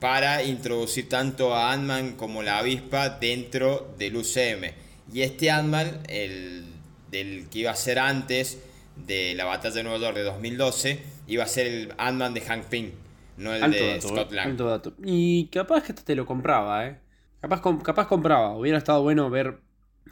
para 0.00 0.44
introducir 0.44 1.08
tanto 1.08 1.54
a 1.54 1.72
Ant-Man 1.72 2.12
como 2.12 2.42
la 2.42 2.58
avispa 2.58 3.10
dentro 3.10 3.94
del 3.98 4.16
UCM. 4.16 4.72
Y 5.12 5.22
este 5.22 5.50
Ant-Man, 5.50 6.02
el 6.08 6.64
del 7.10 7.48
que 7.48 7.60
iba 7.60 7.70
a 7.70 7.76
ser 7.76 7.98
antes 7.98 8.62
de 9.06 9.34
la 9.34 9.44
batalla 9.44 9.74
de 9.74 9.82
Nueva 9.82 9.98
York 9.98 10.16
de 10.16 10.24
2012, 10.24 11.02
iba 11.26 11.44
a 11.44 11.46
ser 11.46 11.66
el 11.66 11.92
Ant-Man 11.98 12.34
de 12.34 12.40
Hank 12.42 12.64
Pym, 12.64 12.90
no 13.36 13.54
el 13.54 13.62
Alto 13.62 13.78
de 13.78 13.94
dato, 13.94 14.08
Scott 14.08 14.32
eh, 14.32 14.34
Lang. 14.34 14.48
alto 14.50 14.64
dato. 14.66 14.94
Y 15.04 15.46
capaz 15.46 15.82
que 15.82 15.92
esto 15.92 16.04
te 16.04 16.14
lo 16.14 16.26
compraba, 16.26 16.86
¿eh? 16.86 16.98
Capaz, 17.40 17.62
capaz 17.82 18.08
compraba. 18.08 18.56
Hubiera 18.56 18.78
estado 18.78 19.02
bueno 19.02 19.30
ver 19.30 19.60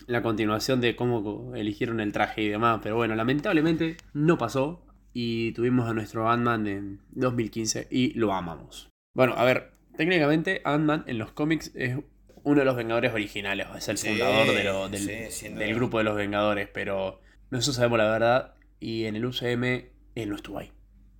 la 0.06 0.22
continuación 0.22 0.80
de 0.80 0.94
cómo 0.94 1.54
eligieron 1.54 2.00
el 2.00 2.12
traje 2.12 2.42
y 2.42 2.48
demás. 2.48 2.80
Pero 2.82 2.96
bueno, 2.96 3.14
lamentablemente 3.14 3.96
no 4.12 4.38
pasó. 4.38 4.82
Y 5.12 5.52
tuvimos 5.52 5.88
a 5.88 5.94
nuestro 5.94 6.28
Ant-Man 6.28 6.66
en 6.66 7.00
2015 7.12 7.88
y 7.90 8.12
lo 8.14 8.34
amamos. 8.34 8.90
Bueno, 9.14 9.32
a 9.34 9.44
ver, 9.44 9.72
técnicamente 9.96 10.60
Ant-Man 10.64 11.04
en 11.06 11.18
los 11.18 11.32
cómics 11.32 11.72
es 11.74 11.96
uno 12.44 12.60
de 12.60 12.64
los 12.64 12.76
Vengadores 12.76 13.12
originales. 13.12 13.66
Es 13.76 13.88
el 13.88 13.98
Sí, 13.98 14.08
fundador 14.08 14.54
de 14.54 14.64
lo- 14.64 14.88
del, 14.88 15.30
sí, 15.30 15.48
grupo 15.74 15.98
de 15.98 16.04
los 16.04 16.16
Vengadores. 16.16 16.68
Pero 16.72 17.20
nosotros 17.50 17.76
sabemos 17.76 17.98
la 17.98 18.10
verdad. 18.10 18.54
Y 18.78 19.06
en 19.06 19.16
el 19.16 19.24
UCM 19.24 19.86
él 20.14 20.28
no 20.30 20.36
estuvo 20.36 20.58
ahí. 20.58 20.70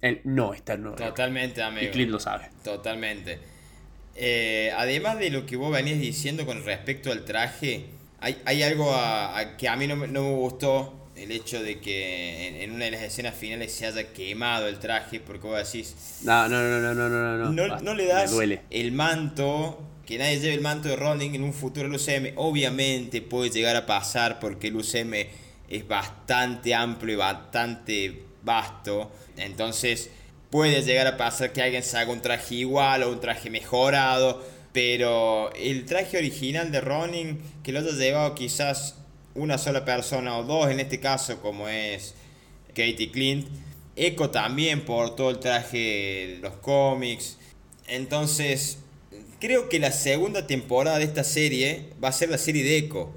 Él 0.03 0.21
no 0.25 0.55
está 0.55 0.75
en 0.75 0.83
Nueva 0.83 0.99
York. 0.99 1.11
Totalmente, 1.11 1.61
Y 1.61 1.65
amigo. 1.65 1.91
Clint 1.93 2.11
lo 2.11 2.21
sabe. 2.21 2.51
Totalmente. 2.63 3.39
Eh, 4.15 4.73
además 4.77 5.19
de 5.19 5.31
lo 5.31 5.47
que 5.47 5.57
vos 5.57 5.73
venías 5.73 5.99
diciendo 5.99 6.47
con 6.47 6.65
respecto 6.65 7.11
al 7.13 7.25
traje, 7.25 7.87
hay, 8.21 8.41
hay 8.45 8.63
algo 8.63 8.93
a- 8.93 9.37
a 9.39 9.57
que 9.57 9.69
a 9.69 9.77
mí 9.77 9.87
no 9.87 9.97
me 9.97 10.07
gustó, 10.21 11.06
el 11.17 11.31
hecho 11.33 11.63
de 11.63 11.81
que 11.81 12.49
en, 12.49 12.57
en 12.57 12.71
una 12.73 12.85
de 12.87 12.91
las 12.93 13.03
escenas 13.03 13.35
finales 13.35 13.73
se 13.73 13.87
haya 13.87 14.13
quemado 14.13 14.69
el 14.69 14.79
traje, 14.79 15.21
porque 15.21 15.47
vos 15.47 15.57
decís, 15.73 15.95
No, 16.23 16.49
no, 16.49 16.61
no, 16.63 16.81
no, 16.81 16.95
no, 16.95 17.09
no, 17.09 17.37
no. 17.51 17.51
no, 17.69 17.81
no 17.81 17.95
le 17.95 18.07
das 18.07 18.31
duele. 18.31 18.61
el 18.71 18.93
manto 18.93 19.83
que 20.07 20.19
nadie 20.19 20.39
lleve 20.39 20.55
el 20.55 20.61
manto 20.61 20.89
de 20.89 20.95
Ronin 20.97 21.35
en 21.35 21.43
un 21.43 21.53
futuro 21.53 21.89
del 21.89 21.97
UCM. 22.01 22.35
Obviamente 22.37 23.23
puede 23.23 23.51
llegar 23.51 23.75
a 23.75 23.87
pasar 23.87 24.39
porque 24.39 24.69
el 24.69 24.77
UCM 24.77 25.15
es 25.69 25.89
bastante 25.89 26.75
amplio 26.75 27.15
y 27.15 27.17
bastante 27.17 28.23
vasto. 28.45 29.11
Entonces 29.37 30.11
puede 30.51 30.83
llegar 30.83 31.09
a 31.09 31.17
pasar 31.17 31.53
que 31.53 31.61
alguien 31.61 31.83
se 31.83 31.99
haga 31.99 32.13
un 32.13 32.23
traje 32.23 32.55
igual 32.55 33.03
o 33.03 33.11
un 33.11 33.21
traje 33.21 33.51
mejorado. 33.51 34.45
Pero 34.73 35.53
el 35.55 35.87
traje 35.87 36.19
original 36.19 36.71
de 36.71 36.81
Ronin, 36.83 37.41
que 37.65 37.73
lo 37.73 37.81
haya 37.81 37.91
llevado 37.91 38.35
quizás 38.37 38.97
una 39.37 39.59
sola 39.59 39.85
persona 39.85 40.39
o 40.39 40.45
dos 40.45 40.71
en 40.71 40.81
este 40.81 41.01
caso, 41.01 41.41
como 41.41 41.69
es 41.69 42.15
Katie 42.69 43.11
Clint. 43.11 43.47
Echo 43.95 44.31
también 44.31 44.85
por 44.85 45.17
todo 45.17 45.31
el 45.31 45.39
traje 45.39 46.39
los 46.43 46.55
cómics. 46.55 47.39
Entonces, 47.87 48.79
creo 49.41 49.69
que 49.69 49.79
la 49.79 49.93
segunda 49.93 50.47
temporada 50.47 50.99
de 50.99 51.05
esta 51.05 51.25
serie 51.25 51.93
va 52.03 52.09
a 52.09 52.13
ser 52.13 52.31
la 52.31 52.39
serie 52.39 52.65
de 52.65 52.79
Echo. 52.79 53.11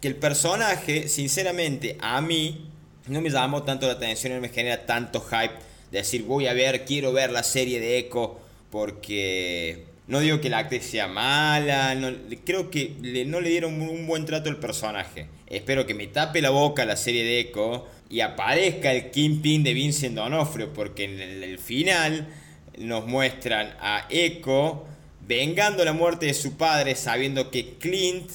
Que 0.00 0.08
el 0.08 0.16
personaje, 0.16 1.08
sinceramente, 1.08 1.96
a 2.00 2.20
mí 2.20 2.68
no 3.06 3.20
me 3.20 3.30
llamó 3.30 3.62
tanto 3.62 3.86
la 3.86 3.94
atención, 3.94 4.34
no 4.34 4.40
me 4.40 4.48
genera 4.48 4.84
tanto 4.84 5.20
hype 5.20 5.54
de 5.90 5.98
decir 5.98 6.24
voy 6.24 6.46
a 6.46 6.54
ver, 6.54 6.84
quiero 6.84 7.12
ver 7.12 7.30
la 7.30 7.42
serie 7.42 7.80
de 7.80 7.98
Echo, 7.98 8.38
porque 8.70 9.91
no 10.08 10.20
digo 10.20 10.40
que 10.40 10.50
la 10.50 10.58
actriz 10.58 10.84
sea 10.84 11.06
mala, 11.06 11.96
creo 12.44 12.70
que 12.70 12.96
no 13.26 13.40
le 13.40 13.50
dieron 13.50 13.80
un 13.80 14.06
buen 14.06 14.24
trato 14.24 14.50
al 14.50 14.56
personaje. 14.56 15.28
Espero 15.46 15.86
que 15.86 15.94
me 15.94 16.08
tape 16.08 16.40
la 16.40 16.50
boca 16.50 16.84
la 16.84 16.96
serie 16.96 17.22
de 17.24 17.40
Echo 17.40 17.86
y 18.10 18.20
aparezca 18.20 18.92
el 18.92 19.10
Kingpin 19.10 19.62
de 19.62 19.74
Vincent 19.74 20.16
D'Onofrio, 20.16 20.72
porque 20.72 21.04
en 21.04 21.20
el, 21.20 21.58
final 21.58 22.28
nos 22.76 23.06
muestran 23.06 23.74
a 23.80 24.06
Echo 24.10 24.84
vengando 25.26 25.84
la 25.84 25.92
muerte 25.92 26.26
de 26.26 26.34
su 26.34 26.56
padre, 26.56 26.96
sabiendo 26.96 27.50
que 27.50 27.74
Clint 27.78 28.30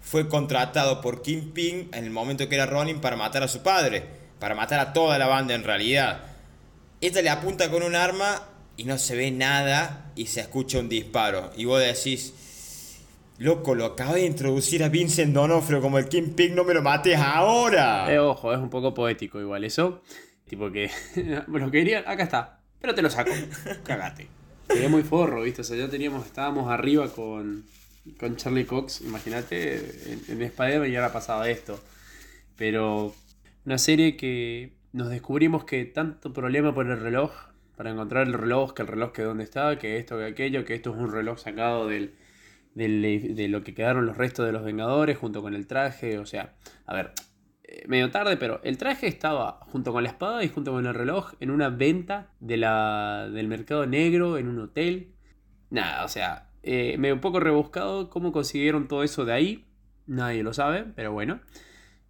fue 0.00 0.28
contratado 0.28 1.00
por 1.00 1.20
Kingpin 1.20 1.90
en 1.92 2.04
el 2.04 2.10
momento 2.10 2.48
que 2.48 2.54
era 2.54 2.66
Ronin 2.66 3.00
para 3.00 3.16
matar 3.16 3.42
a 3.42 3.48
su 3.48 3.62
padre, 3.62 4.04
para 4.38 4.54
matar 4.54 4.78
a 4.80 4.92
toda 4.92 5.18
la 5.18 5.26
banda 5.26 5.54
en 5.54 5.64
realidad. 5.64 6.20
Esta 7.00 7.20
le 7.22 7.28
apunta 7.28 7.70
con 7.70 7.82
un 7.82 7.94
arma 7.94 8.48
y 8.78 8.84
no 8.84 8.96
se 8.96 9.16
ve 9.16 9.30
nada 9.32 10.12
y 10.14 10.26
se 10.26 10.40
escucha 10.40 10.78
un 10.78 10.88
disparo. 10.88 11.50
Y 11.56 11.64
vos 11.64 11.80
decís, 11.80 13.02
loco, 13.36 13.74
lo 13.74 13.84
acabo 13.84 14.14
de 14.14 14.24
introducir 14.24 14.84
a 14.84 14.88
Vincent 14.88 15.34
Donofrio 15.34 15.80
como 15.80 15.98
el 15.98 16.08
Kingpin, 16.08 16.54
no 16.54 16.62
me 16.62 16.74
lo 16.74 16.80
mates 16.80 17.18
ahora. 17.18 18.10
Eh, 18.10 18.20
ojo, 18.20 18.54
es 18.54 18.58
un 18.60 18.70
poco 18.70 18.94
poético 18.94 19.40
igual 19.40 19.64
eso. 19.64 20.00
Tipo 20.48 20.70
que 20.70 20.90
lo 21.48 21.70
querían, 21.72 22.04
acá 22.06 22.22
está, 22.22 22.60
pero 22.80 22.94
te 22.94 23.02
lo 23.02 23.10
saco. 23.10 23.32
Cagate. 23.82 24.28
Sería 24.68 24.88
muy 24.88 25.02
forro, 25.02 25.42
¿viste? 25.42 25.62
O 25.62 25.64
sea, 25.64 25.76
ya 25.76 25.88
teníamos, 25.88 26.24
estábamos 26.24 26.70
arriba 26.70 27.08
con, 27.08 27.64
con 28.20 28.36
Charlie 28.36 28.64
Cox, 28.64 29.00
imagínate, 29.00 30.12
en, 30.12 30.22
en 30.28 30.42
spider 30.42 30.86
y 30.86 30.94
ahora 30.94 31.12
pasaba 31.12 31.50
esto. 31.50 31.82
Pero 32.54 33.12
una 33.66 33.78
serie 33.78 34.16
que 34.16 34.72
nos 34.92 35.08
descubrimos 35.08 35.64
que 35.64 35.84
tanto 35.84 36.32
problema 36.32 36.72
por 36.72 36.86
el 36.86 37.00
reloj, 37.00 37.32
para 37.78 37.92
encontrar 37.92 38.26
el 38.26 38.32
reloj, 38.32 38.74
que 38.74 38.82
el 38.82 38.88
reloj 38.88 39.12
que 39.12 39.22
dónde 39.22 39.44
está, 39.44 39.78
que 39.78 39.98
esto, 39.98 40.18
que 40.18 40.24
aquello, 40.24 40.64
que 40.64 40.74
esto 40.74 40.90
es 40.90 40.96
un 40.96 41.12
reloj 41.12 41.38
sacado 41.38 41.86
del, 41.86 42.12
de 42.74 43.46
lo 43.48 43.62
que 43.62 43.72
quedaron 43.72 44.04
los 44.04 44.16
restos 44.16 44.44
de 44.46 44.50
los 44.50 44.64
Vengadores 44.64 45.16
junto 45.16 45.42
con 45.42 45.54
el 45.54 45.68
traje, 45.68 46.18
o 46.18 46.26
sea, 46.26 46.56
a 46.86 46.94
ver, 46.94 47.12
eh, 47.62 47.84
medio 47.86 48.10
tarde, 48.10 48.36
pero 48.36 48.60
el 48.64 48.78
traje 48.78 49.06
estaba 49.06 49.60
junto 49.68 49.92
con 49.92 50.02
la 50.02 50.08
espada 50.08 50.42
y 50.42 50.48
junto 50.48 50.72
con 50.72 50.86
el 50.86 50.92
reloj 50.92 51.34
en 51.38 51.52
una 51.52 51.68
venta 51.68 52.32
de 52.40 52.56
la, 52.56 53.30
del 53.32 53.46
mercado 53.46 53.86
negro 53.86 54.38
en 54.38 54.48
un 54.48 54.58
hotel. 54.58 55.14
Nada, 55.70 56.04
o 56.04 56.08
sea, 56.08 56.50
eh, 56.64 56.96
medio 56.98 57.20
poco 57.20 57.38
rebuscado 57.38 58.10
cómo 58.10 58.32
consiguieron 58.32 58.88
todo 58.88 59.04
eso 59.04 59.24
de 59.24 59.34
ahí, 59.34 59.68
nadie 60.08 60.42
lo 60.42 60.52
sabe, 60.52 60.84
pero 60.96 61.12
bueno. 61.12 61.40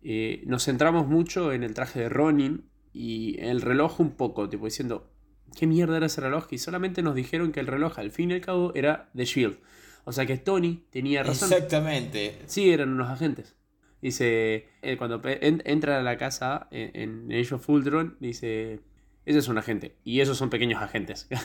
Eh, 0.00 0.44
nos 0.46 0.64
centramos 0.64 1.06
mucho 1.06 1.52
en 1.52 1.62
el 1.62 1.74
traje 1.74 2.00
de 2.00 2.08
Ronin 2.08 2.70
y 2.94 3.38
el 3.40 3.60
reloj 3.60 4.00
un 4.00 4.12
poco, 4.12 4.48
tipo 4.48 4.64
diciendo, 4.64 5.10
¿qué 5.56 5.66
mierda 5.66 5.96
era 5.96 6.06
ese 6.06 6.20
reloj? 6.20 6.46
Y 6.50 6.58
solamente 6.58 7.02
nos 7.02 7.14
dijeron 7.14 7.52
que 7.52 7.60
el 7.60 7.66
reloj 7.66 7.98
al 7.98 8.10
fin 8.10 8.30
y 8.30 8.34
al 8.34 8.40
cabo 8.40 8.72
era 8.74 9.10
de 9.12 9.24
Shield. 9.24 9.58
O 10.04 10.12
sea 10.12 10.26
que 10.26 10.38
Tony 10.38 10.84
tenía 10.90 11.22
razón. 11.22 11.52
Exactamente. 11.52 12.38
Sí, 12.46 12.70
eran 12.70 12.90
unos 12.90 13.08
agentes. 13.08 13.56
Dice, 14.00 14.68
eh, 14.82 14.96
cuando 14.96 15.20
entra 15.24 15.98
a 15.98 16.02
la 16.02 16.16
casa 16.16 16.68
en, 16.70 17.30
Age 17.32 17.54
of 17.54 17.68
Ultron, 17.68 18.16
dice, 18.20 18.80
ese 19.26 19.38
es 19.38 19.48
un 19.48 19.58
agente. 19.58 19.96
Y 20.04 20.20
esos 20.20 20.38
son 20.38 20.50
pequeños 20.50 20.82
agentes. 20.82 21.28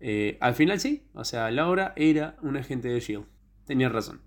Eh, 0.00 0.38
al 0.38 0.54
final 0.54 0.78
sí, 0.78 1.08
o 1.12 1.24
sea, 1.24 1.50
Laura 1.50 1.92
era 1.96 2.36
un 2.42 2.56
agente 2.56 2.86
de 2.86 3.00
Shield. 3.00 3.24
Tenía 3.66 3.88
razón. 3.88 4.20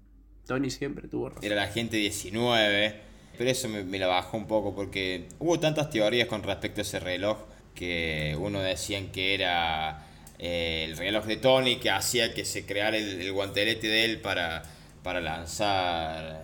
Tony 0.46 0.70
siempre 0.70 1.08
tuvo 1.08 1.30
razón. 1.30 1.46
Era 1.46 1.54
el 1.54 1.62
agente 1.62 1.96
19 1.96 2.94
pero 3.38 3.50
eso 3.50 3.70
me, 3.70 3.98
la 3.98 4.06
bajó 4.08 4.38
un 4.38 4.46
poco 4.46 4.76
porque 4.76 5.28
hubo 5.40 5.60
tantas 5.60 5.90
teorías 5.90 6.28
con 6.28 6.44
respecto 6.44 6.82
a 6.82 6.84
ese 6.84 7.00
reloj 7.00 7.40
que 7.76 8.36
uno 8.40 8.62
decían 8.62 9.08
que 9.12 9.34
era 9.34 10.06
eh, 10.40 10.86
el 10.90 10.98
reloj 10.98 11.26
de 11.26 11.38
Tony 11.38 11.76
que 11.78 11.90
hacía 11.90 12.34
que 12.34 12.46
se 12.46 12.66
creara 12.66 12.98
el, 12.98 13.32
guantelete 13.32 13.88
de 13.88 14.06
él 14.06 14.22
para, 14.22 14.64
para 15.04 15.22
lanzar 15.22 16.44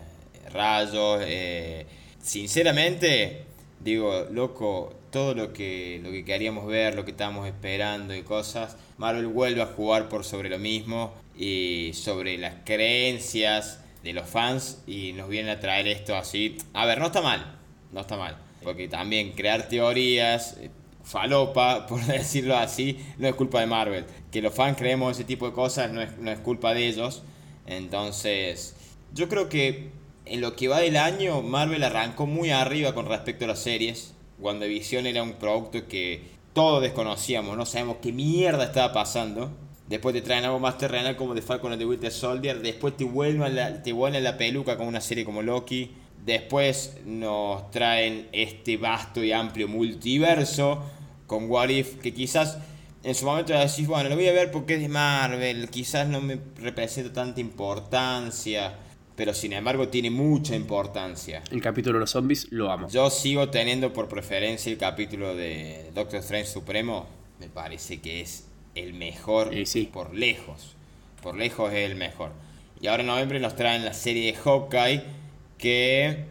rayos. 0.51 1.21
Eh, 1.25 1.85
sinceramente, 2.21 3.43
digo, 3.79 4.27
loco, 4.31 4.93
todo 5.11 5.33
lo 5.33 5.53
que, 5.53 5.99
lo 6.03 6.11
que 6.11 6.23
queríamos 6.23 6.67
ver, 6.67 6.95
lo 6.95 7.05
que 7.05 7.11
estábamos 7.11 7.47
esperando 7.47 8.13
y 8.15 8.21
cosas, 8.21 8.77
Marvel 8.97 9.27
vuelve 9.27 9.61
a 9.61 9.67
jugar 9.67 10.09
por 10.09 10.23
sobre 10.23 10.49
lo 10.49 10.59
mismo 10.59 11.13
y 11.35 11.91
sobre 11.93 12.37
las 12.37 12.55
creencias 12.65 13.79
de 14.03 14.13
los 14.13 14.27
fans 14.29 14.83
y 14.87 15.13
nos 15.13 15.29
vienen 15.29 15.57
a 15.57 15.59
traer 15.59 15.87
esto 15.87 16.15
así. 16.15 16.57
A 16.73 16.85
ver, 16.85 16.99
no 16.99 17.07
está 17.07 17.21
mal, 17.21 17.57
no 17.91 18.01
está 18.01 18.17
mal. 18.17 18.37
Porque 18.63 18.87
también 18.87 19.31
crear 19.31 19.69
teorías, 19.69 20.57
falopa, 21.07 21.85
por 21.87 22.03
decirlo 22.05 22.57
así, 22.57 22.99
no 23.17 23.27
es 23.27 23.35
culpa 23.35 23.61
de 23.61 23.67
Marvel. 23.67 24.05
Que 24.31 24.41
los 24.41 24.53
fans 24.53 24.77
creemos 24.77 25.13
ese 25.13 25.23
tipo 25.23 25.47
de 25.47 25.53
cosas 25.53 25.91
no 25.91 26.01
es, 26.01 26.17
no 26.17 26.29
es 26.29 26.39
culpa 26.39 26.73
de 26.73 26.87
ellos. 26.87 27.23
Entonces, 27.65 28.75
yo 29.13 29.27
creo 29.29 29.49
que 29.49 29.89
en 30.25 30.41
lo 30.41 30.55
que 30.55 30.67
va 30.67 30.79
del 30.79 30.97
año, 30.97 31.41
Marvel 31.41 31.83
arrancó 31.83 32.25
muy 32.25 32.51
arriba 32.51 32.93
con 32.93 33.07
respecto 33.07 33.45
a 33.45 33.49
las 33.49 33.59
series. 33.59 34.13
WandaVision 34.39 35.05
era 35.07 35.23
un 35.23 35.33
producto 35.33 35.87
que 35.87 36.21
todos 36.53 36.81
desconocíamos, 36.81 37.57
no 37.57 37.65
sabemos 37.65 37.97
qué 38.01 38.11
mierda 38.11 38.65
estaba 38.65 38.93
pasando. 38.93 39.51
Después 39.87 40.13
te 40.13 40.21
traen 40.21 40.43
algo 40.43 40.59
más 40.59 40.77
terrenal 40.77 41.15
como 41.15 41.33
The 41.33 41.41
Falcon 41.41 41.71
and 41.71 41.79
the 41.79 41.85
Winter 41.85 42.11
Soldier. 42.11 42.59
Después 42.61 42.97
te 42.97 43.05
vuelven, 43.05 43.55
la, 43.55 43.81
te 43.81 43.93
vuelven 43.93 44.23
la 44.23 44.37
peluca 44.37 44.75
con 44.75 44.87
una 44.87 44.99
serie 44.99 45.23
como 45.23 45.41
Loki. 45.41 45.91
Después 46.25 46.97
nos 47.05 47.71
traen 47.71 48.27
este 48.33 48.75
vasto 48.75 49.23
y 49.23 49.31
amplio 49.31 49.69
multiverso 49.69 50.83
con 51.27 51.49
What 51.49 51.69
If, 51.69 51.99
que 51.99 52.13
quizás 52.13 52.57
en 53.03 53.13
su 53.13 53.25
momento 53.25 53.53
decís, 53.53 53.87
bueno, 53.87 54.09
lo 54.09 54.15
voy 54.15 54.27
a 54.27 54.33
ver 54.33 54.51
porque 54.51 54.75
es 54.75 54.81
de 54.81 54.89
Marvel, 54.89 55.69
quizás 55.69 56.07
no 56.07 56.19
me 56.19 56.39
representa 56.57 57.13
tanta 57.13 57.39
importancia, 57.39 58.75
pero 59.15 59.33
sin 59.33 59.53
embargo 59.53 59.87
tiene 59.89 60.09
mucha 60.09 60.55
importancia. 60.55 61.43
El 61.51 61.61
capítulo 61.61 61.95
de 61.95 61.99
los 62.01 62.11
zombies 62.11 62.47
lo 62.51 62.71
amo. 62.71 62.89
Yo 62.89 63.09
sigo 63.09 63.49
teniendo 63.49 63.93
por 63.93 64.07
preferencia 64.07 64.71
el 64.71 64.77
capítulo 64.77 65.35
de 65.35 65.91
Doctor 65.93 66.19
Strange 66.19 66.47
Supremo, 66.47 67.07
me 67.39 67.49
parece 67.49 68.01
que 68.01 68.21
es 68.21 68.47
el 68.75 68.93
mejor 68.93 69.51
por 69.91 70.13
lejos. 70.13 70.75
Por 71.21 71.35
lejos 71.35 71.71
es 71.73 71.89
el 71.89 71.95
mejor. 71.95 72.31
Y 72.79 72.87
ahora 72.87 73.01
en 73.01 73.07
noviembre 73.07 73.39
nos 73.39 73.55
traen 73.55 73.83
la 73.85 73.93
serie 73.93 74.31
de 74.31 74.37
Hawkeye 74.37 75.03
que 75.57 76.25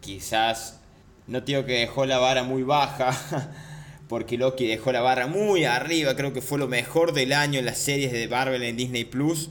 quizás 0.00 0.80
no 1.26 1.40
digo 1.40 1.64
que 1.64 1.74
dejó 1.74 2.06
la 2.06 2.18
vara 2.18 2.42
muy 2.42 2.64
baja 2.64 3.12
porque 4.12 4.36
Loki 4.36 4.66
dejó 4.66 4.92
la 4.92 5.00
barra 5.00 5.26
muy 5.26 5.64
arriba, 5.64 6.14
creo 6.14 6.34
que 6.34 6.42
fue 6.42 6.58
lo 6.58 6.68
mejor 6.68 7.14
del 7.14 7.32
año 7.32 7.60
en 7.60 7.64
las 7.64 7.78
series 7.78 8.12
de 8.12 8.28
Marvel 8.28 8.62
en 8.62 8.76
Disney 8.76 9.04
Plus. 9.04 9.48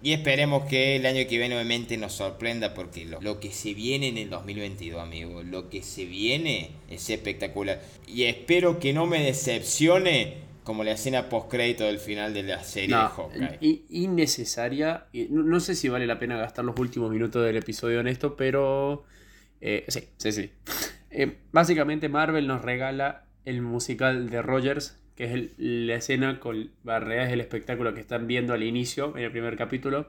Y 0.00 0.12
esperemos 0.12 0.66
que 0.66 0.94
el 0.94 1.06
año 1.06 1.26
que 1.28 1.38
viene 1.38 1.56
obviamente 1.56 1.96
nos 1.96 2.12
sorprenda 2.12 2.72
porque 2.72 3.04
lo, 3.04 3.20
lo, 3.20 3.40
que 3.40 3.50
se 3.50 3.74
viene 3.74 4.06
en 4.06 4.16
el 4.16 4.30
2022, 4.30 5.02
amigo, 5.02 5.42
lo 5.42 5.68
que 5.68 5.82
se 5.82 6.04
viene 6.04 6.70
es 6.88 7.10
espectacular. 7.10 7.82
Y 8.06 8.26
espero 8.26 8.78
que 8.78 8.92
no 8.92 9.06
me 9.06 9.20
decepcione 9.24 10.34
como 10.62 10.84
la 10.84 10.92
escena 10.92 11.28
post-crédito 11.28 11.82
del 11.82 11.98
final 11.98 12.32
de 12.32 12.44
la 12.44 12.62
serie 12.62 12.94
de 12.94 13.02
Hawkeye. 13.02 13.82
Innecesaria. 13.90 15.06
No, 15.30 15.58
sé 15.58 15.74
si 15.74 15.88
vale 15.88 16.06
la 16.06 16.20
pena 16.20 16.36
gastar 16.36 16.64
los 16.64 16.78
últimos 16.78 17.10
minutos 17.10 17.44
del 17.44 17.56
episodio 17.56 17.98
en 17.98 18.06
esto, 18.06 18.36
pero. 18.36 19.02
Eh, 19.60 19.84
sí, 19.88 20.04
sí, 20.16 20.30
sí. 20.30 20.50
Eh, 21.18 21.38
básicamente, 21.50 22.10
Marvel 22.10 22.46
nos 22.46 22.60
regala 22.60 23.25
el 23.46 23.62
musical 23.62 24.28
de 24.28 24.42
Rogers, 24.42 24.98
que 25.14 25.32
es 25.32 25.50
la 25.56 25.94
escena 25.94 26.38
con 26.40 26.70
barreras 26.82 27.30
del 27.30 27.40
espectáculo 27.40 27.94
que 27.94 28.00
están 28.00 28.26
viendo 28.26 28.52
al 28.52 28.62
inicio, 28.62 29.16
en 29.16 29.24
el 29.24 29.30
primer 29.30 29.56
capítulo. 29.56 30.08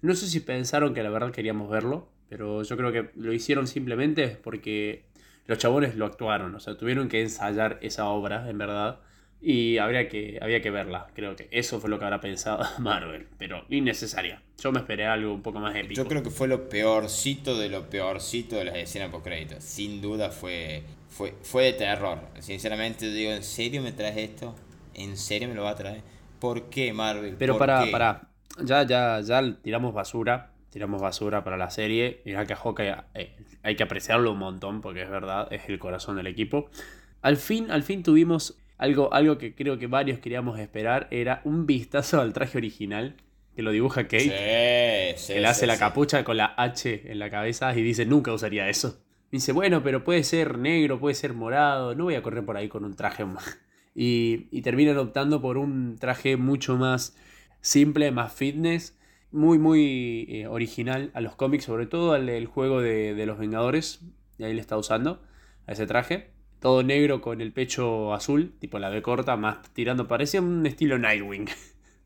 No 0.00 0.14
sé 0.14 0.28
si 0.28 0.40
pensaron 0.40 0.94
que 0.94 1.02
la 1.02 1.10
verdad 1.10 1.32
queríamos 1.32 1.68
verlo, 1.68 2.08
pero 2.28 2.62
yo 2.62 2.76
creo 2.76 2.92
que 2.92 3.10
lo 3.16 3.32
hicieron 3.32 3.66
simplemente 3.66 4.28
porque 4.42 5.04
los 5.46 5.58
chabones 5.58 5.96
lo 5.96 6.06
actuaron, 6.06 6.54
o 6.54 6.60
sea, 6.60 6.76
tuvieron 6.76 7.08
que 7.08 7.20
ensayar 7.20 7.78
esa 7.82 8.08
obra, 8.08 8.48
en 8.48 8.58
verdad 8.58 9.00
Y 9.40 9.78
habría 9.78 10.08
que, 10.08 10.38
había 10.40 10.62
que 10.62 10.70
verla. 10.70 11.08
Creo 11.14 11.36
que 11.36 11.48
eso 11.50 11.80
fue 11.80 11.90
lo 11.90 11.98
que 11.98 12.04
habrá 12.04 12.20
pensado 12.20 12.64
Marvel. 12.78 13.26
Pero 13.36 13.64
innecesaria. 13.68 14.42
Yo 14.58 14.72
me 14.72 14.78
esperé 14.78 15.06
algo 15.06 15.34
un 15.34 15.42
poco 15.42 15.60
más 15.60 15.76
épico. 15.76 15.94
Yo 15.94 16.08
creo 16.08 16.22
que 16.22 16.30
fue 16.30 16.48
lo 16.48 16.68
peorcito 16.68 17.58
de 17.58 17.68
lo 17.68 17.90
peorcito 17.90 18.56
de 18.56 18.64
las 18.64 18.76
escenas 18.76 19.10
post 19.10 19.24
créditos. 19.24 19.62
Sin 19.62 20.00
duda 20.00 20.30
fue, 20.30 20.82
fue, 21.16 21.34
fue 21.42 21.64
de 21.64 21.72
terror. 21.72 22.18
Sinceramente 22.40 23.10
digo, 23.10 23.32
¿en 23.32 23.42
serio 23.42 23.80
me 23.80 23.92
traes 23.92 24.18
esto? 24.18 24.54
¿En 24.92 25.16
serio 25.16 25.48
me 25.48 25.54
lo 25.54 25.62
va 25.62 25.70
a 25.70 25.74
traer? 25.74 26.02
¿Por 26.38 26.68
qué 26.68 26.92
Marvel? 26.92 27.36
Pero 27.38 27.54
¿Por 27.54 27.60
para, 27.60 27.84
qué? 27.84 27.90
para. 27.90 28.28
Ya, 28.62 28.82
ya, 28.82 29.20
ya 29.20 29.56
tiramos 29.62 29.94
basura. 29.94 30.52
Tiramos 30.70 31.00
basura 31.00 31.42
para 31.42 31.56
la 31.56 31.70
serie. 31.70 32.20
Mirá 32.26 32.44
que 32.44 32.52
a 32.52 32.56
Hawkeye 32.56 32.94
eh, 33.14 33.34
hay 33.62 33.76
que 33.76 33.82
apreciarlo 33.82 34.32
un 34.32 34.38
montón. 34.38 34.82
Porque 34.82 35.02
es 35.02 35.10
verdad, 35.10 35.50
es 35.50 35.62
el 35.68 35.78
corazón 35.78 36.16
del 36.16 36.26
equipo. 36.26 36.68
Al 37.22 37.38
fin, 37.38 37.70
al 37.70 37.82
fin 37.82 38.02
tuvimos 38.02 38.58
algo, 38.76 39.12
algo 39.14 39.38
que 39.38 39.54
creo 39.54 39.78
que 39.78 39.86
varios 39.86 40.18
queríamos 40.18 40.58
esperar. 40.58 41.08
Era 41.10 41.40
un 41.44 41.66
vistazo 41.66 42.20
al 42.20 42.34
traje 42.34 42.58
original. 42.58 43.16
Que 43.54 43.62
lo 43.62 43.70
dibuja 43.70 44.02
Kate. 44.02 45.14
Sí, 45.16 45.28
sí, 45.28 45.32
que 45.32 45.40
le 45.40 45.46
hace 45.46 45.60
sí, 45.60 45.66
la 45.66 45.78
capucha 45.78 46.24
con 46.24 46.36
la 46.36 46.52
H 46.58 47.10
en 47.10 47.18
la 47.18 47.30
cabeza 47.30 47.74
y 47.74 47.80
dice, 47.80 48.04
nunca 48.04 48.34
usaría 48.34 48.68
eso. 48.68 48.98
Dice, 49.30 49.52
bueno, 49.52 49.82
pero 49.82 50.04
puede 50.04 50.22
ser 50.24 50.58
negro, 50.58 50.98
puede 51.00 51.14
ser 51.14 51.34
morado, 51.34 51.94
no 51.94 52.04
voy 52.04 52.14
a 52.14 52.22
correr 52.22 52.44
por 52.44 52.56
ahí 52.56 52.68
con 52.68 52.84
un 52.84 52.94
traje. 52.94 53.24
Y, 53.98 54.48
y 54.50 54.60
terminan 54.60 54.98
optando 54.98 55.40
por 55.40 55.56
un 55.56 55.96
traje 55.96 56.36
mucho 56.36 56.76
más 56.76 57.16
simple, 57.62 58.10
más 58.10 58.30
fitness, 58.30 58.94
muy, 59.32 59.58
muy 59.58 60.26
eh, 60.28 60.46
original 60.48 61.10
a 61.14 61.22
los 61.22 61.34
cómics, 61.34 61.64
sobre 61.64 61.86
todo 61.86 62.12
al 62.12 62.44
juego 62.44 62.82
de, 62.82 63.14
de 63.14 63.24
los 63.24 63.38
Vengadores, 63.38 64.04
y 64.38 64.44
ahí 64.44 64.52
le 64.52 64.60
está 64.60 64.76
usando 64.76 65.22
a 65.66 65.72
ese 65.72 65.86
traje. 65.86 66.30
Todo 66.60 66.82
negro 66.82 67.20
con 67.20 67.40
el 67.40 67.52
pecho 67.52 68.14
azul, 68.14 68.54
tipo 68.58 68.78
la 68.78 68.88
B 68.88 69.02
corta, 69.02 69.36
más 69.36 69.62
tirando, 69.72 70.08
parecía 70.08 70.40
un 70.40 70.66
estilo 70.66 70.98
Nightwing. 70.98 71.48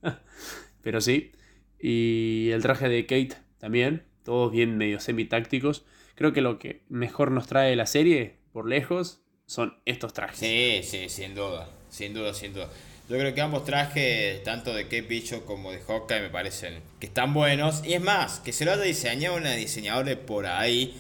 Pero 0.83 1.01
sí. 1.01 1.33
Y 1.79 2.51
el 2.51 2.63
traje 2.63 2.89
de 2.89 3.07
Kate 3.07 3.37
también, 3.59 4.03
todos 4.25 4.53
bien 4.53 4.77
medio 4.77 5.01
semi-tácticos. 5.01 5.85
Creo 6.21 6.35
que 6.35 6.43
lo 6.43 6.59
que 6.59 6.83
mejor 6.91 7.31
nos 7.31 7.47
trae 7.47 7.75
la 7.77 7.87
serie, 7.87 8.35
por 8.53 8.69
lejos, 8.69 9.23
son 9.47 9.79
estos 9.87 10.13
trajes. 10.13 10.39
Sí, 10.39 10.83
sí, 10.83 11.09
sin 11.09 11.35
duda. 11.35 11.67
Sin 11.89 12.13
duda, 12.13 12.35
sin 12.35 12.53
duda. 12.53 12.69
Yo 13.09 13.17
creo 13.17 13.35
que 13.35 13.41
ambos 13.41 13.65
trajes, 13.65 14.43
tanto 14.43 14.75
de 14.75 14.85
Kate 14.85 15.01
Bishop 15.01 15.47
como 15.47 15.73
de 15.73 15.79
Hawkeye, 15.79 16.21
me 16.21 16.29
parecen 16.29 16.83
que 16.99 17.07
están 17.07 17.33
buenos. 17.33 17.83
Y 17.87 17.95
es 17.95 18.03
más, 18.03 18.39
que 18.41 18.53
se 18.53 18.67
lo 18.67 18.73
haya 18.73 18.83
diseñado 18.83 19.35
una 19.39 19.53
diseñadora 19.53 20.15
por 20.15 20.45
ahí, 20.45 20.95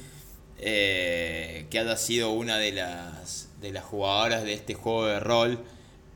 eh, 0.59 1.67
que 1.69 1.79
haya 1.79 1.99
sido 1.99 2.31
una 2.31 2.57
de 2.57 2.73
las, 2.73 3.51
de 3.61 3.73
las 3.73 3.85
jugadoras 3.85 4.43
de 4.45 4.55
este 4.55 4.73
juego 4.73 5.05
de 5.05 5.21
rol, 5.21 5.59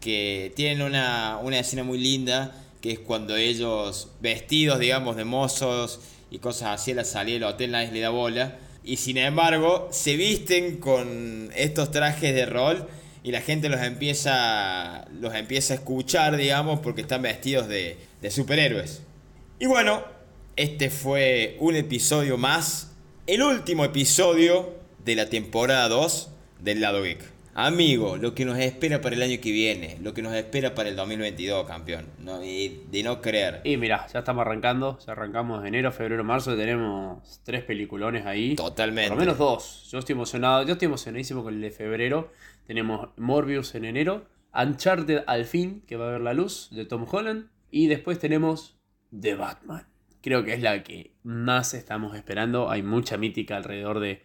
que 0.01 0.51
tienen 0.57 0.81
una, 0.81 1.37
una 1.43 1.59
escena 1.59 1.85
muy 1.85 1.99
linda, 1.99 2.57
que 2.81 2.93
es 2.93 3.01
cuando 3.01 3.37
ellos, 3.37 4.13
vestidos, 4.23 4.79
digamos, 4.79 5.17
de 5.17 5.27
mozos 5.27 6.01
y 6.31 6.39
cosas 6.39 6.81
así, 6.81 6.93
a 6.93 6.95
la 6.95 7.05
salida 7.05 7.35
del 7.35 7.45
hotel 7.45 7.73
nadie 7.73 7.93
le 7.93 8.01
da 8.01 8.09
bola. 8.09 8.61
Y 8.85 8.99
sin 8.99 9.17
embargo, 9.17 9.89
se 9.91 10.17
visten 10.17 10.77
con 10.77 11.51
estos 11.57 11.91
trajes 11.91 12.35
de 12.35 12.45
rol 12.45 12.87
y 13.23 13.33
la 13.33 13.41
gente 13.41 13.71
los 13.71 13.81
empieza, 13.81 15.07
los 15.13 15.35
empieza 15.35 15.73
a 15.73 15.77
escuchar, 15.77 16.37
digamos, 16.37 16.81
porque 16.81 17.01
están 17.01 17.23
vestidos 17.23 17.67
de, 17.67 17.97
de 18.21 18.31
superhéroes. 18.31 19.03
Y 19.59 19.67
bueno, 19.67 20.05
este 20.57 20.91
fue 20.91 21.57
un 21.61 21.75
episodio 21.77 22.37
más, 22.37 22.93
el 23.27 23.43
último 23.43 23.85
episodio 23.87 24.75
de 25.05 25.17
la 25.17 25.31
temporada 25.31 25.89
2 25.89 26.31
del 26.61 26.83
lado 26.83 27.03
geek. 27.03 27.34
Amigo, 27.57 28.17
lo 28.17 28.35
que 28.35 28.45
nos 28.45 28.59
espera 28.59 29.01
para 29.01 29.15
el 29.15 29.23
año 29.23 29.41
que 29.41 29.53
viene, 29.53 29.97
lo 30.03 30.13
que 30.13 30.23
nos 30.23 30.35
espera 30.35 30.75
para 30.75 30.89
el 30.89 30.97
2022, 30.97 31.65
campeón. 31.69 32.07
No, 32.19 32.45
y 32.45 32.85
de 32.91 33.05
no 33.05 33.21
creer. 33.21 33.61
Y 33.63 33.77
mira, 33.77 34.09
ya 34.13 34.19
estamos 34.19 34.43
arrancando, 34.43 34.99
ya 35.07 35.13
arrancamos 35.13 35.65
enero, 35.65 35.93
febrero, 35.93 36.25
marzo, 36.25 36.57
tenemos 36.57 37.41
tres 37.45 37.63
peliculones 37.63 38.27
ahí. 38.27 38.57
Totalmente. 38.57 39.11
Por 39.11 39.19
lo 39.19 39.23
menos 39.23 39.39
dos. 39.39 39.89
Yo 39.89 40.01
estoy 40.01 40.15
emocionado, 40.15 40.65
yo 40.65 40.73
estoy 40.73 40.87
emocionadísimo 40.87 41.45
con 41.45 41.55
el 41.55 41.61
de 41.61 41.71
febrero. 41.71 42.33
Tenemos 42.67 43.11
Morbius 43.17 43.77
en 43.77 43.85
enero, 43.85 44.27
Uncharted 44.53 45.23
al 45.29 45.45
fin, 45.45 45.85
que 45.87 45.97
va 45.97 46.09
a 46.09 46.13
ver 46.13 46.23
la 46.23 46.35
luz, 46.35 46.71
de 46.73 46.85
Tom 46.87 47.07
Holland. 47.09 47.51
Y 47.71 47.87
después 47.87 48.19
tenemos 48.19 48.81
The 49.17 49.37
Batman. 49.37 49.87
Creo 50.23 50.43
que 50.45 50.55
es 50.55 50.61
la 50.61 50.83
que 50.83 51.13
más 51.23 51.73
estamos 51.73 52.17
esperando. 52.17 52.69
Hay 52.69 52.83
mucha 52.83 53.17
mítica 53.17 53.57
alrededor 53.57 54.01
de, 54.01 54.23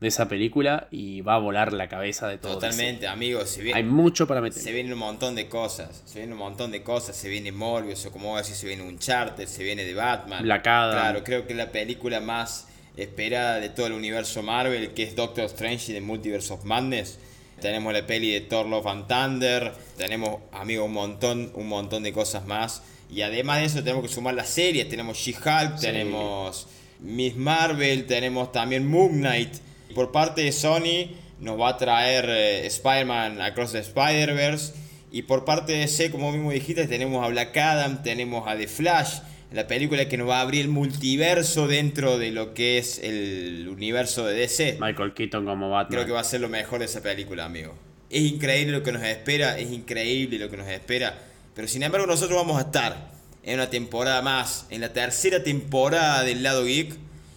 de 0.00 0.08
esa 0.08 0.28
película 0.28 0.88
y 0.90 1.20
va 1.20 1.34
a 1.34 1.38
volar 1.38 1.72
la 1.74 1.88
cabeza 1.88 2.26
de 2.26 2.38
todos. 2.38 2.54
Totalmente, 2.54 3.06
amigo. 3.06 3.44
Se 3.44 3.60
viene, 3.62 3.78
Hay 3.78 3.84
mucho 3.84 4.26
para 4.26 4.40
meter. 4.40 4.62
se 4.62 4.72
vienen 4.72 4.92
un 4.94 4.98
montón 4.98 5.34
de 5.34 5.48
cosas. 5.48 6.02
Se 6.06 6.20
vienen 6.20 6.32
un 6.32 6.38
montón 6.38 6.70
de 6.70 6.82
cosas. 6.82 7.14
Se 7.16 7.28
viene 7.28 7.52
Morbius, 7.52 8.06
o 8.06 8.10
como 8.12 8.36
decís, 8.38 8.56
se 8.56 8.66
viene 8.66 8.82
Uncharted, 8.82 9.46
se 9.46 9.62
viene 9.62 9.84
The 9.84 9.94
Batman. 9.94 10.42
Black 10.42 10.66
Adam. 10.66 10.92
Claro, 10.92 11.24
creo 11.24 11.46
que 11.46 11.52
es 11.52 11.56
la 11.58 11.70
película 11.70 12.20
más 12.20 12.66
esperada 12.96 13.60
de 13.60 13.68
todo 13.68 13.86
el 13.88 13.92
universo 13.92 14.42
Marvel, 14.42 14.92
que 14.94 15.02
es 15.02 15.14
Doctor 15.14 15.44
Strange 15.44 15.92
y 15.92 15.94
The 15.94 16.00
Multiverse 16.00 16.52
of 16.52 16.64
Madness. 16.64 17.18
Tenemos 17.60 17.92
la 17.92 18.06
peli 18.06 18.32
de 18.32 18.40
Thor 18.40 18.66
Love 18.66 18.86
and 18.86 19.06
Thunder. 19.06 19.72
Tenemos, 19.98 20.40
amigo, 20.52 20.86
un 20.86 20.94
montón, 20.94 21.52
un 21.54 21.68
montón 21.68 22.02
de 22.02 22.12
cosas 22.14 22.46
más. 22.46 22.82
Y 23.10 23.20
además 23.20 23.58
de 23.58 23.64
eso 23.66 23.78
tenemos 23.82 24.02
que 24.06 24.08
sumar 24.14 24.32
las 24.34 24.48
series. 24.48 24.88
Tenemos 24.88 25.18
She-Hulk, 25.18 25.76
Sí. 25.76 25.82
tenemos 25.86 26.68
Miss 27.00 27.36
Marvel, 27.36 28.06
tenemos 28.06 28.50
también 28.50 28.86
Moon 28.86 29.12
Knight. 29.18 29.52
Por 29.94 30.12
parte 30.12 30.42
de 30.42 30.52
Sony 30.52 31.10
nos 31.40 31.58
va 31.58 31.70
a 31.70 31.76
traer 31.76 32.26
eh, 32.28 32.66
Spider-Man 32.66 33.40
Across 33.40 33.72
the 33.72 33.78
Spider-Verse. 33.78 34.74
Y 35.12 35.22
por 35.22 35.44
parte 35.44 35.72
de 35.72 35.78
DC, 35.80 36.10
como 36.10 36.30
mismo 36.30 36.52
dijiste, 36.52 36.86
tenemos 36.86 37.24
a 37.24 37.28
Black 37.28 37.56
Adam, 37.56 38.02
tenemos 38.02 38.46
a 38.46 38.56
The 38.56 38.68
Flash, 38.68 39.18
la 39.52 39.66
película 39.66 40.08
que 40.08 40.16
nos 40.16 40.28
va 40.28 40.38
a 40.38 40.42
abrir 40.42 40.60
el 40.62 40.68
multiverso 40.68 41.66
dentro 41.66 42.16
de 42.18 42.30
lo 42.30 42.54
que 42.54 42.78
es 42.78 43.00
el 43.02 43.68
universo 43.68 44.24
de 44.24 44.34
DC. 44.34 44.78
Michael 44.80 45.12
Keaton 45.12 45.44
como 45.44 45.68
Batman. 45.70 45.92
Creo 45.92 46.06
que 46.06 46.12
va 46.12 46.20
a 46.20 46.24
ser 46.24 46.40
lo 46.40 46.48
mejor 46.48 46.78
de 46.78 46.84
esa 46.84 47.02
película, 47.02 47.44
amigo. 47.44 47.74
Es 48.08 48.22
increíble 48.22 48.72
lo 48.72 48.84
que 48.84 48.92
nos 48.92 49.02
espera, 49.02 49.58
es 49.58 49.72
increíble 49.72 50.38
lo 50.38 50.48
que 50.48 50.56
nos 50.56 50.68
espera. 50.68 51.18
Pero 51.54 51.66
sin 51.66 51.82
embargo 51.82 52.06
nosotros 52.06 52.38
vamos 52.38 52.58
a 52.58 52.66
estar 52.66 53.10
en 53.42 53.54
una 53.54 53.70
temporada 53.70 54.22
más, 54.22 54.66
en 54.70 54.80
la 54.80 54.92
tercera 54.92 55.42
temporada 55.42 56.22
del 56.22 56.44
lado 56.44 56.64
geek. 56.64 56.94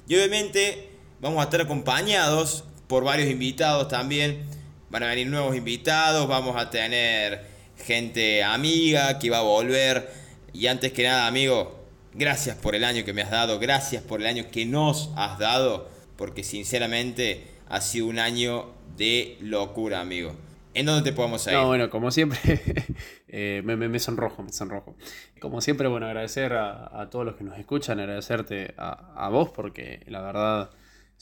Y 0.07 0.15
obviamente 0.15 0.92
vamos 1.23 1.39
a 1.39 1.43
estar 1.45 1.61
acompañados 1.61 2.65
por 2.87 3.05
varios 3.05 3.29
invitados 3.29 3.87
también. 3.87 4.43
Van 4.89 5.03
a 5.03 5.07
venir 5.07 5.27
nuevos 5.27 5.55
invitados, 5.55 6.27
vamos 6.27 6.57
a 6.57 6.69
tener 6.69 7.45
gente 7.77 8.43
amiga 8.43 9.17
que 9.17 9.29
va 9.29 9.39
a 9.39 9.43
volver. 9.43 10.11
Y 10.51 10.67
antes 10.67 10.91
que 10.91 11.03
nada, 11.03 11.25
amigo, 11.25 11.79
gracias 12.13 12.57
por 12.57 12.75
el 12.75 12.83
año 12.83 13.05
que 13.05 13.13
me 13.13 13.21
has 13.21 13.31
dado, 13.31 13.57
gracias 13.57 14.03
por 14.03 14.19
el 14.19 14.27
año 14.27 14.45
que 14.51 14.65
nos 14.65 15.11
has 15.15 15.39
dado, 15.39 15.89
porque 16.17 16.43
sinceramente 16.43 17.47
ha 17.69 17.79
sido 17.79 18.07
un 18.07 18.19
año 18.19 18.73
de 18.97 19.37
locura, 19.39 20.01
amigo. 20.01 20.35
¿En 20.73 20.87
dónde 20.87 21.09
te 21.09 21.15
podemos 21.15 21.47
ir? 21.47 21.53
No, 21.53 21.67
bueno, 21.67 21.89
como 21.89 22.11
siempre, 22.11 22.37
eh, 23.29 23.61
me, 23.63 23.99
sonrojo, 23.99 24.43
me 24.43 24.51
sonrojo. 24.51 24.95
Como 25.39 25.61
siempre, 25.61 25.87
bueno, 25.87 26.05
agradecer 26.05 26.51
a, 26.53 27.01
a 27.01 27.09
todos 27.09 27.25
los 27.25 27.35
que 27.35 27.45
nos 27.45 27.57
escuchan, 27.57 27.99
agradecerte 27.99 28.73
a, 28.77 29.13
a, 29.15 29.29
vos, 29.29 29.49
porque 29.51 30.03
la 30.07 30.21
verdad, 30.21 30.69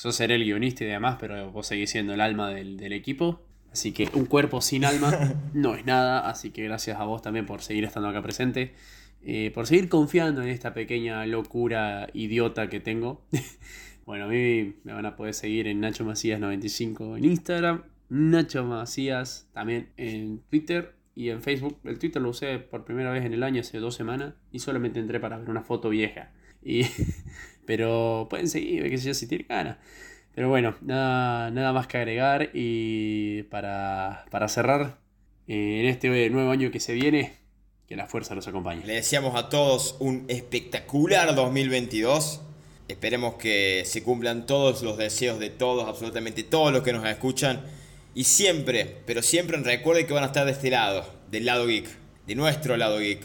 yo 0.03 0.11
seré 0.11 0.35
el 0.35 0.43
guionista 0.43 0.83
y 0.83 0.87
demás, 0.87 1.17
pero 1.19 1.51
vos 1.51 1.67
seguís 1.67 1.89
siendo 1.89 2.13
el 2.13 2.21
alma 2.21 2.49
del, 2.49 2.77
del 2.77 2.93
equipo. 2.93 3.41
Así 3.71 3.93
que 3.93 4.09
un 4.13 4.25
cuerpo 4.25 4.61
sin 4.61 4.83
alma 4.83 5.35
no 5.53 5.75
es 5.75 5.85
nada, 5.85 6.29
así 6.29 6.51
que 6.51 6.63
gracias 6.63 6.99
a 6.99 7.05
vos 7.05 7.21
también 7.21 7.45
por 7.45 7.61
seguir 7.61 7.85
estando 7.85 8.09
acá 8.09 8.21
presente, 8.21 8.73
eh, 9.23 9.51
por 9.53 9.67
seguir 9.67 9.87
confiando 9.87 10.41
en 10.41 10.49
esta 10.49 10.73
pequeña 10.73 11.25
locura 11.25 12.09
idiota 12.13 12.69
que 12.69 12.79
tengo. 12.79 13.21
bueno, 14.05 14.25
a 14.25 14.27
mí 14.27 14.75
me 14.83 14.93
van 14.93 15.05
a 15.05 15.15
poder 15.15 15.33
seguir 15.33 15.67
en 15.67 15.79
Nacho 15.79 16.03
Macías 16.03 16.39
95 16.39 17.17
en 17.17 17.25
Instagram, 17.25 17.83
Nacho 18.09 18.65
Macías 18.65 19.47
también 19.53 19.89
en 19.95 20.39
Twitter 20.49 20.95
y 21.15 21.29
en 21.29 21.41
Facebook. 21.41 21.77
El 21.85 21.97
Twitter 21.97 22.21
lo 22.21 22.29
usé 22.29 22.59
por 22.59 22.83
primera 22.83 23.11
vez 23.11 23.23
en 23.23 23.33
el 23.33 23.43
año 23.43 23.61
hace 23.61 23.77
dos 23.79 23.95
semanas 23.95 24.33
y 24.51 24.59
solamente 24.59 24.99
entré 24.99 25.19
para 25.19 25.37
ver 25.37 25.49
una 25.49 25.61
foto 25.61 25.89
vieja. 25.89 26.31
Y, 26.61 26.83
pero 27.65 28.27
pueden 28.29 28.49
seguir, 28.49 28.89
qué 28.89 28.97
sé 28.97 29.07
yo, 29.07 29.13
si 29.13 29.27
tienen 29.27 29.47
ganas. 29.47 29.77
Pero 30.33 30.49
bueno, 30.49 30.75
nada, 30.81 31.51
nada 31.51 31.73
más 31.73 31.87
que 31.87 31.97
agregar 31.97 32.51
y 32.53 33.43
para, 33.43 34.25
para 34.31 34.47
cerrar 34.47 34.97
eh, 35.47 35.81
en 35.81 35.85
este 35.87 36.29
nuevo 36.29 36.51
año 36.51 36.71
que 36.71 36.79
se 36.79 36.93
viene, 36.93 37.33
que 37.87 37.97
la 37.97 38.07
fuerza 38.07 38.35
los 38.35 38.47
acompañe. 38.47 38.85
Le 38.85 38.93
deseamos 38.93 39.35
a 39.35 39.49
todos 39.49 39.97
un 39.99 40.25
espectacular 40.29 41.35
2022. 41.35 42.39
Esperemos 42.87 43.35
que 43.35 43.83
se 43.85 44.03
cumplan 44.03 44.45
todos 44.45 44.81
los 44.81 44.97
deseos 44.97 45.39
de 45.39 45.49
todos, 45.49 45.87
absolutamente 45.87 46.43
todos 46.43 46.71
los 46.71 46.83
que 46.83 46.93
nos 46.93 47.05
escuchan. 47.05 47.65
Y 48.15 48.23
siempre, 48.23 49.01
pero 49.05 49.21
siempre 49.21 49.57
recuerden 49.57 50.07
que 50.07 50.13
van 50.13 50.23
a 50.23 50.27
estar 50.27 50.45
de 50.45 50.51
este 50.51 50.69
lado, 50.69 51.05
del 51.29 51.45
lado 51.45 51.67
geek, 51.67 51.87
de 52.27 52.35
nuestro 52.35 52.77
lado 52.77 52.99
geek. 52.99 53.21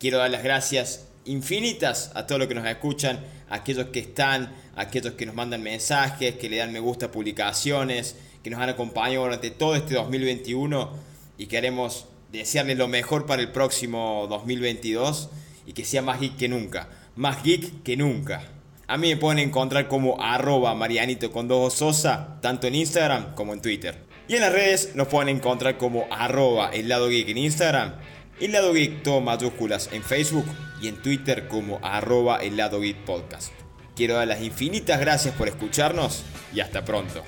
Quiero 0.00 0.18
dar 0.18 0.30
las 0.30 0.42
gracias 0.42 1.08
infinitas 1.24 2.10
a 2.14 2.26
todos 2.26 2.40
los 2.40 2.48
que 2.48 2.54
nos 2.54 2.66
escuchan, 2.66 3.24
aquellos 3.50 3.86
que 3.86 4.00
están, 4.00 4.54
aquellos 4.76 5.14
que 5.14 5.26
nos 5.26 5.34
mandan 5.34 5.62
mensajes, 5.62 6.36
que 6.36 6.48
le 6.48 6.56
dan 6.58 6.72
me 6.72 6.80
gusta 6.80 7.06
a 7.06 7.12
publicaciones, 7.12 8.16
que 8.42 8.50
nos 8.50 8.60
han 8.60 8.68
acompañado 8.68 9.24
durante 9.24 9.50
todo 9.50 9.74
este 9.76 9.94
2021 9.94 10.90
y 11.38 11.46
queremos 11.46 12.06
desearles 12.32 12.76
lo 12.76 12.88
mejor 12.88 13.26
para 13.26 13.42
el 13.42 13.50
próximo 13.50 14.26
2022 14.28 15.30
y 15.66 15.72
que 15.72 15.84
sea 15.84 16.02
más 16.02 16.20
geek 16.20 16.36
que 16.36 16.48
nunca. 16.48 16.88
Más 17.16 17.42
geek 17.42 17.82
que 17.82 17.96
nunca. 17.96 18.42
A 18.86 18.96
mí 18.96 19.08
me 19.08 19.16
pueden 19.16 19.38
encontrar 19.38 19.88
como 19.88 20.20
arroba 20.20 20.74
marianito 20.74 21.30
con 21.30 21.46
dos 21.46 21.74
sosa, 21.74 22.38
tanto 22.40 22.66
en 22.66 22.74
Instagram 22.74 23.34
como 23.34 23.52
en 23.52 23.60
Twitter. 23.60 23.98
Y 24.28 24.34
en 24.34 24.40
las 24.40 24.52
redes 24.52 24.94
nos 24.94 25.08
pueden 25.08 25.34
encontrar 25.34 25.78
como 25.78 26.06
arroba 26.10 26.70
el 26.72 26.88
lado 26.88 27.08
geek 27.08 27.28
en 27.28 27.38
Instagram, 27.38 27.96
el 28.40 28.52
lado 28.52 28.72
geek 28.72 29.02
todo 29.02 29.20
mayúsculas 29.20 29.90
en 29.92 30.02
Facebook 30.02 30.46
y 30.80 30.88
en 30.88 30.96
Twitter 31.02 31.48
como 31.48 31.80
arroba 31.82 32.38
el 32.38 32.56
lado 32.56 32.80
podcast. 33.04 33.52
Quiero 33.96 34.14
dar 34.14 34.28
las 34.28 34.42
infinitas 34.42 35.00
gracias 35.00 35.34
por 35.34 35.48
escucharnos 35.48 36.22
y 36.54 36.60
hasta 36.60 36.84
pronto. 36.84 37.24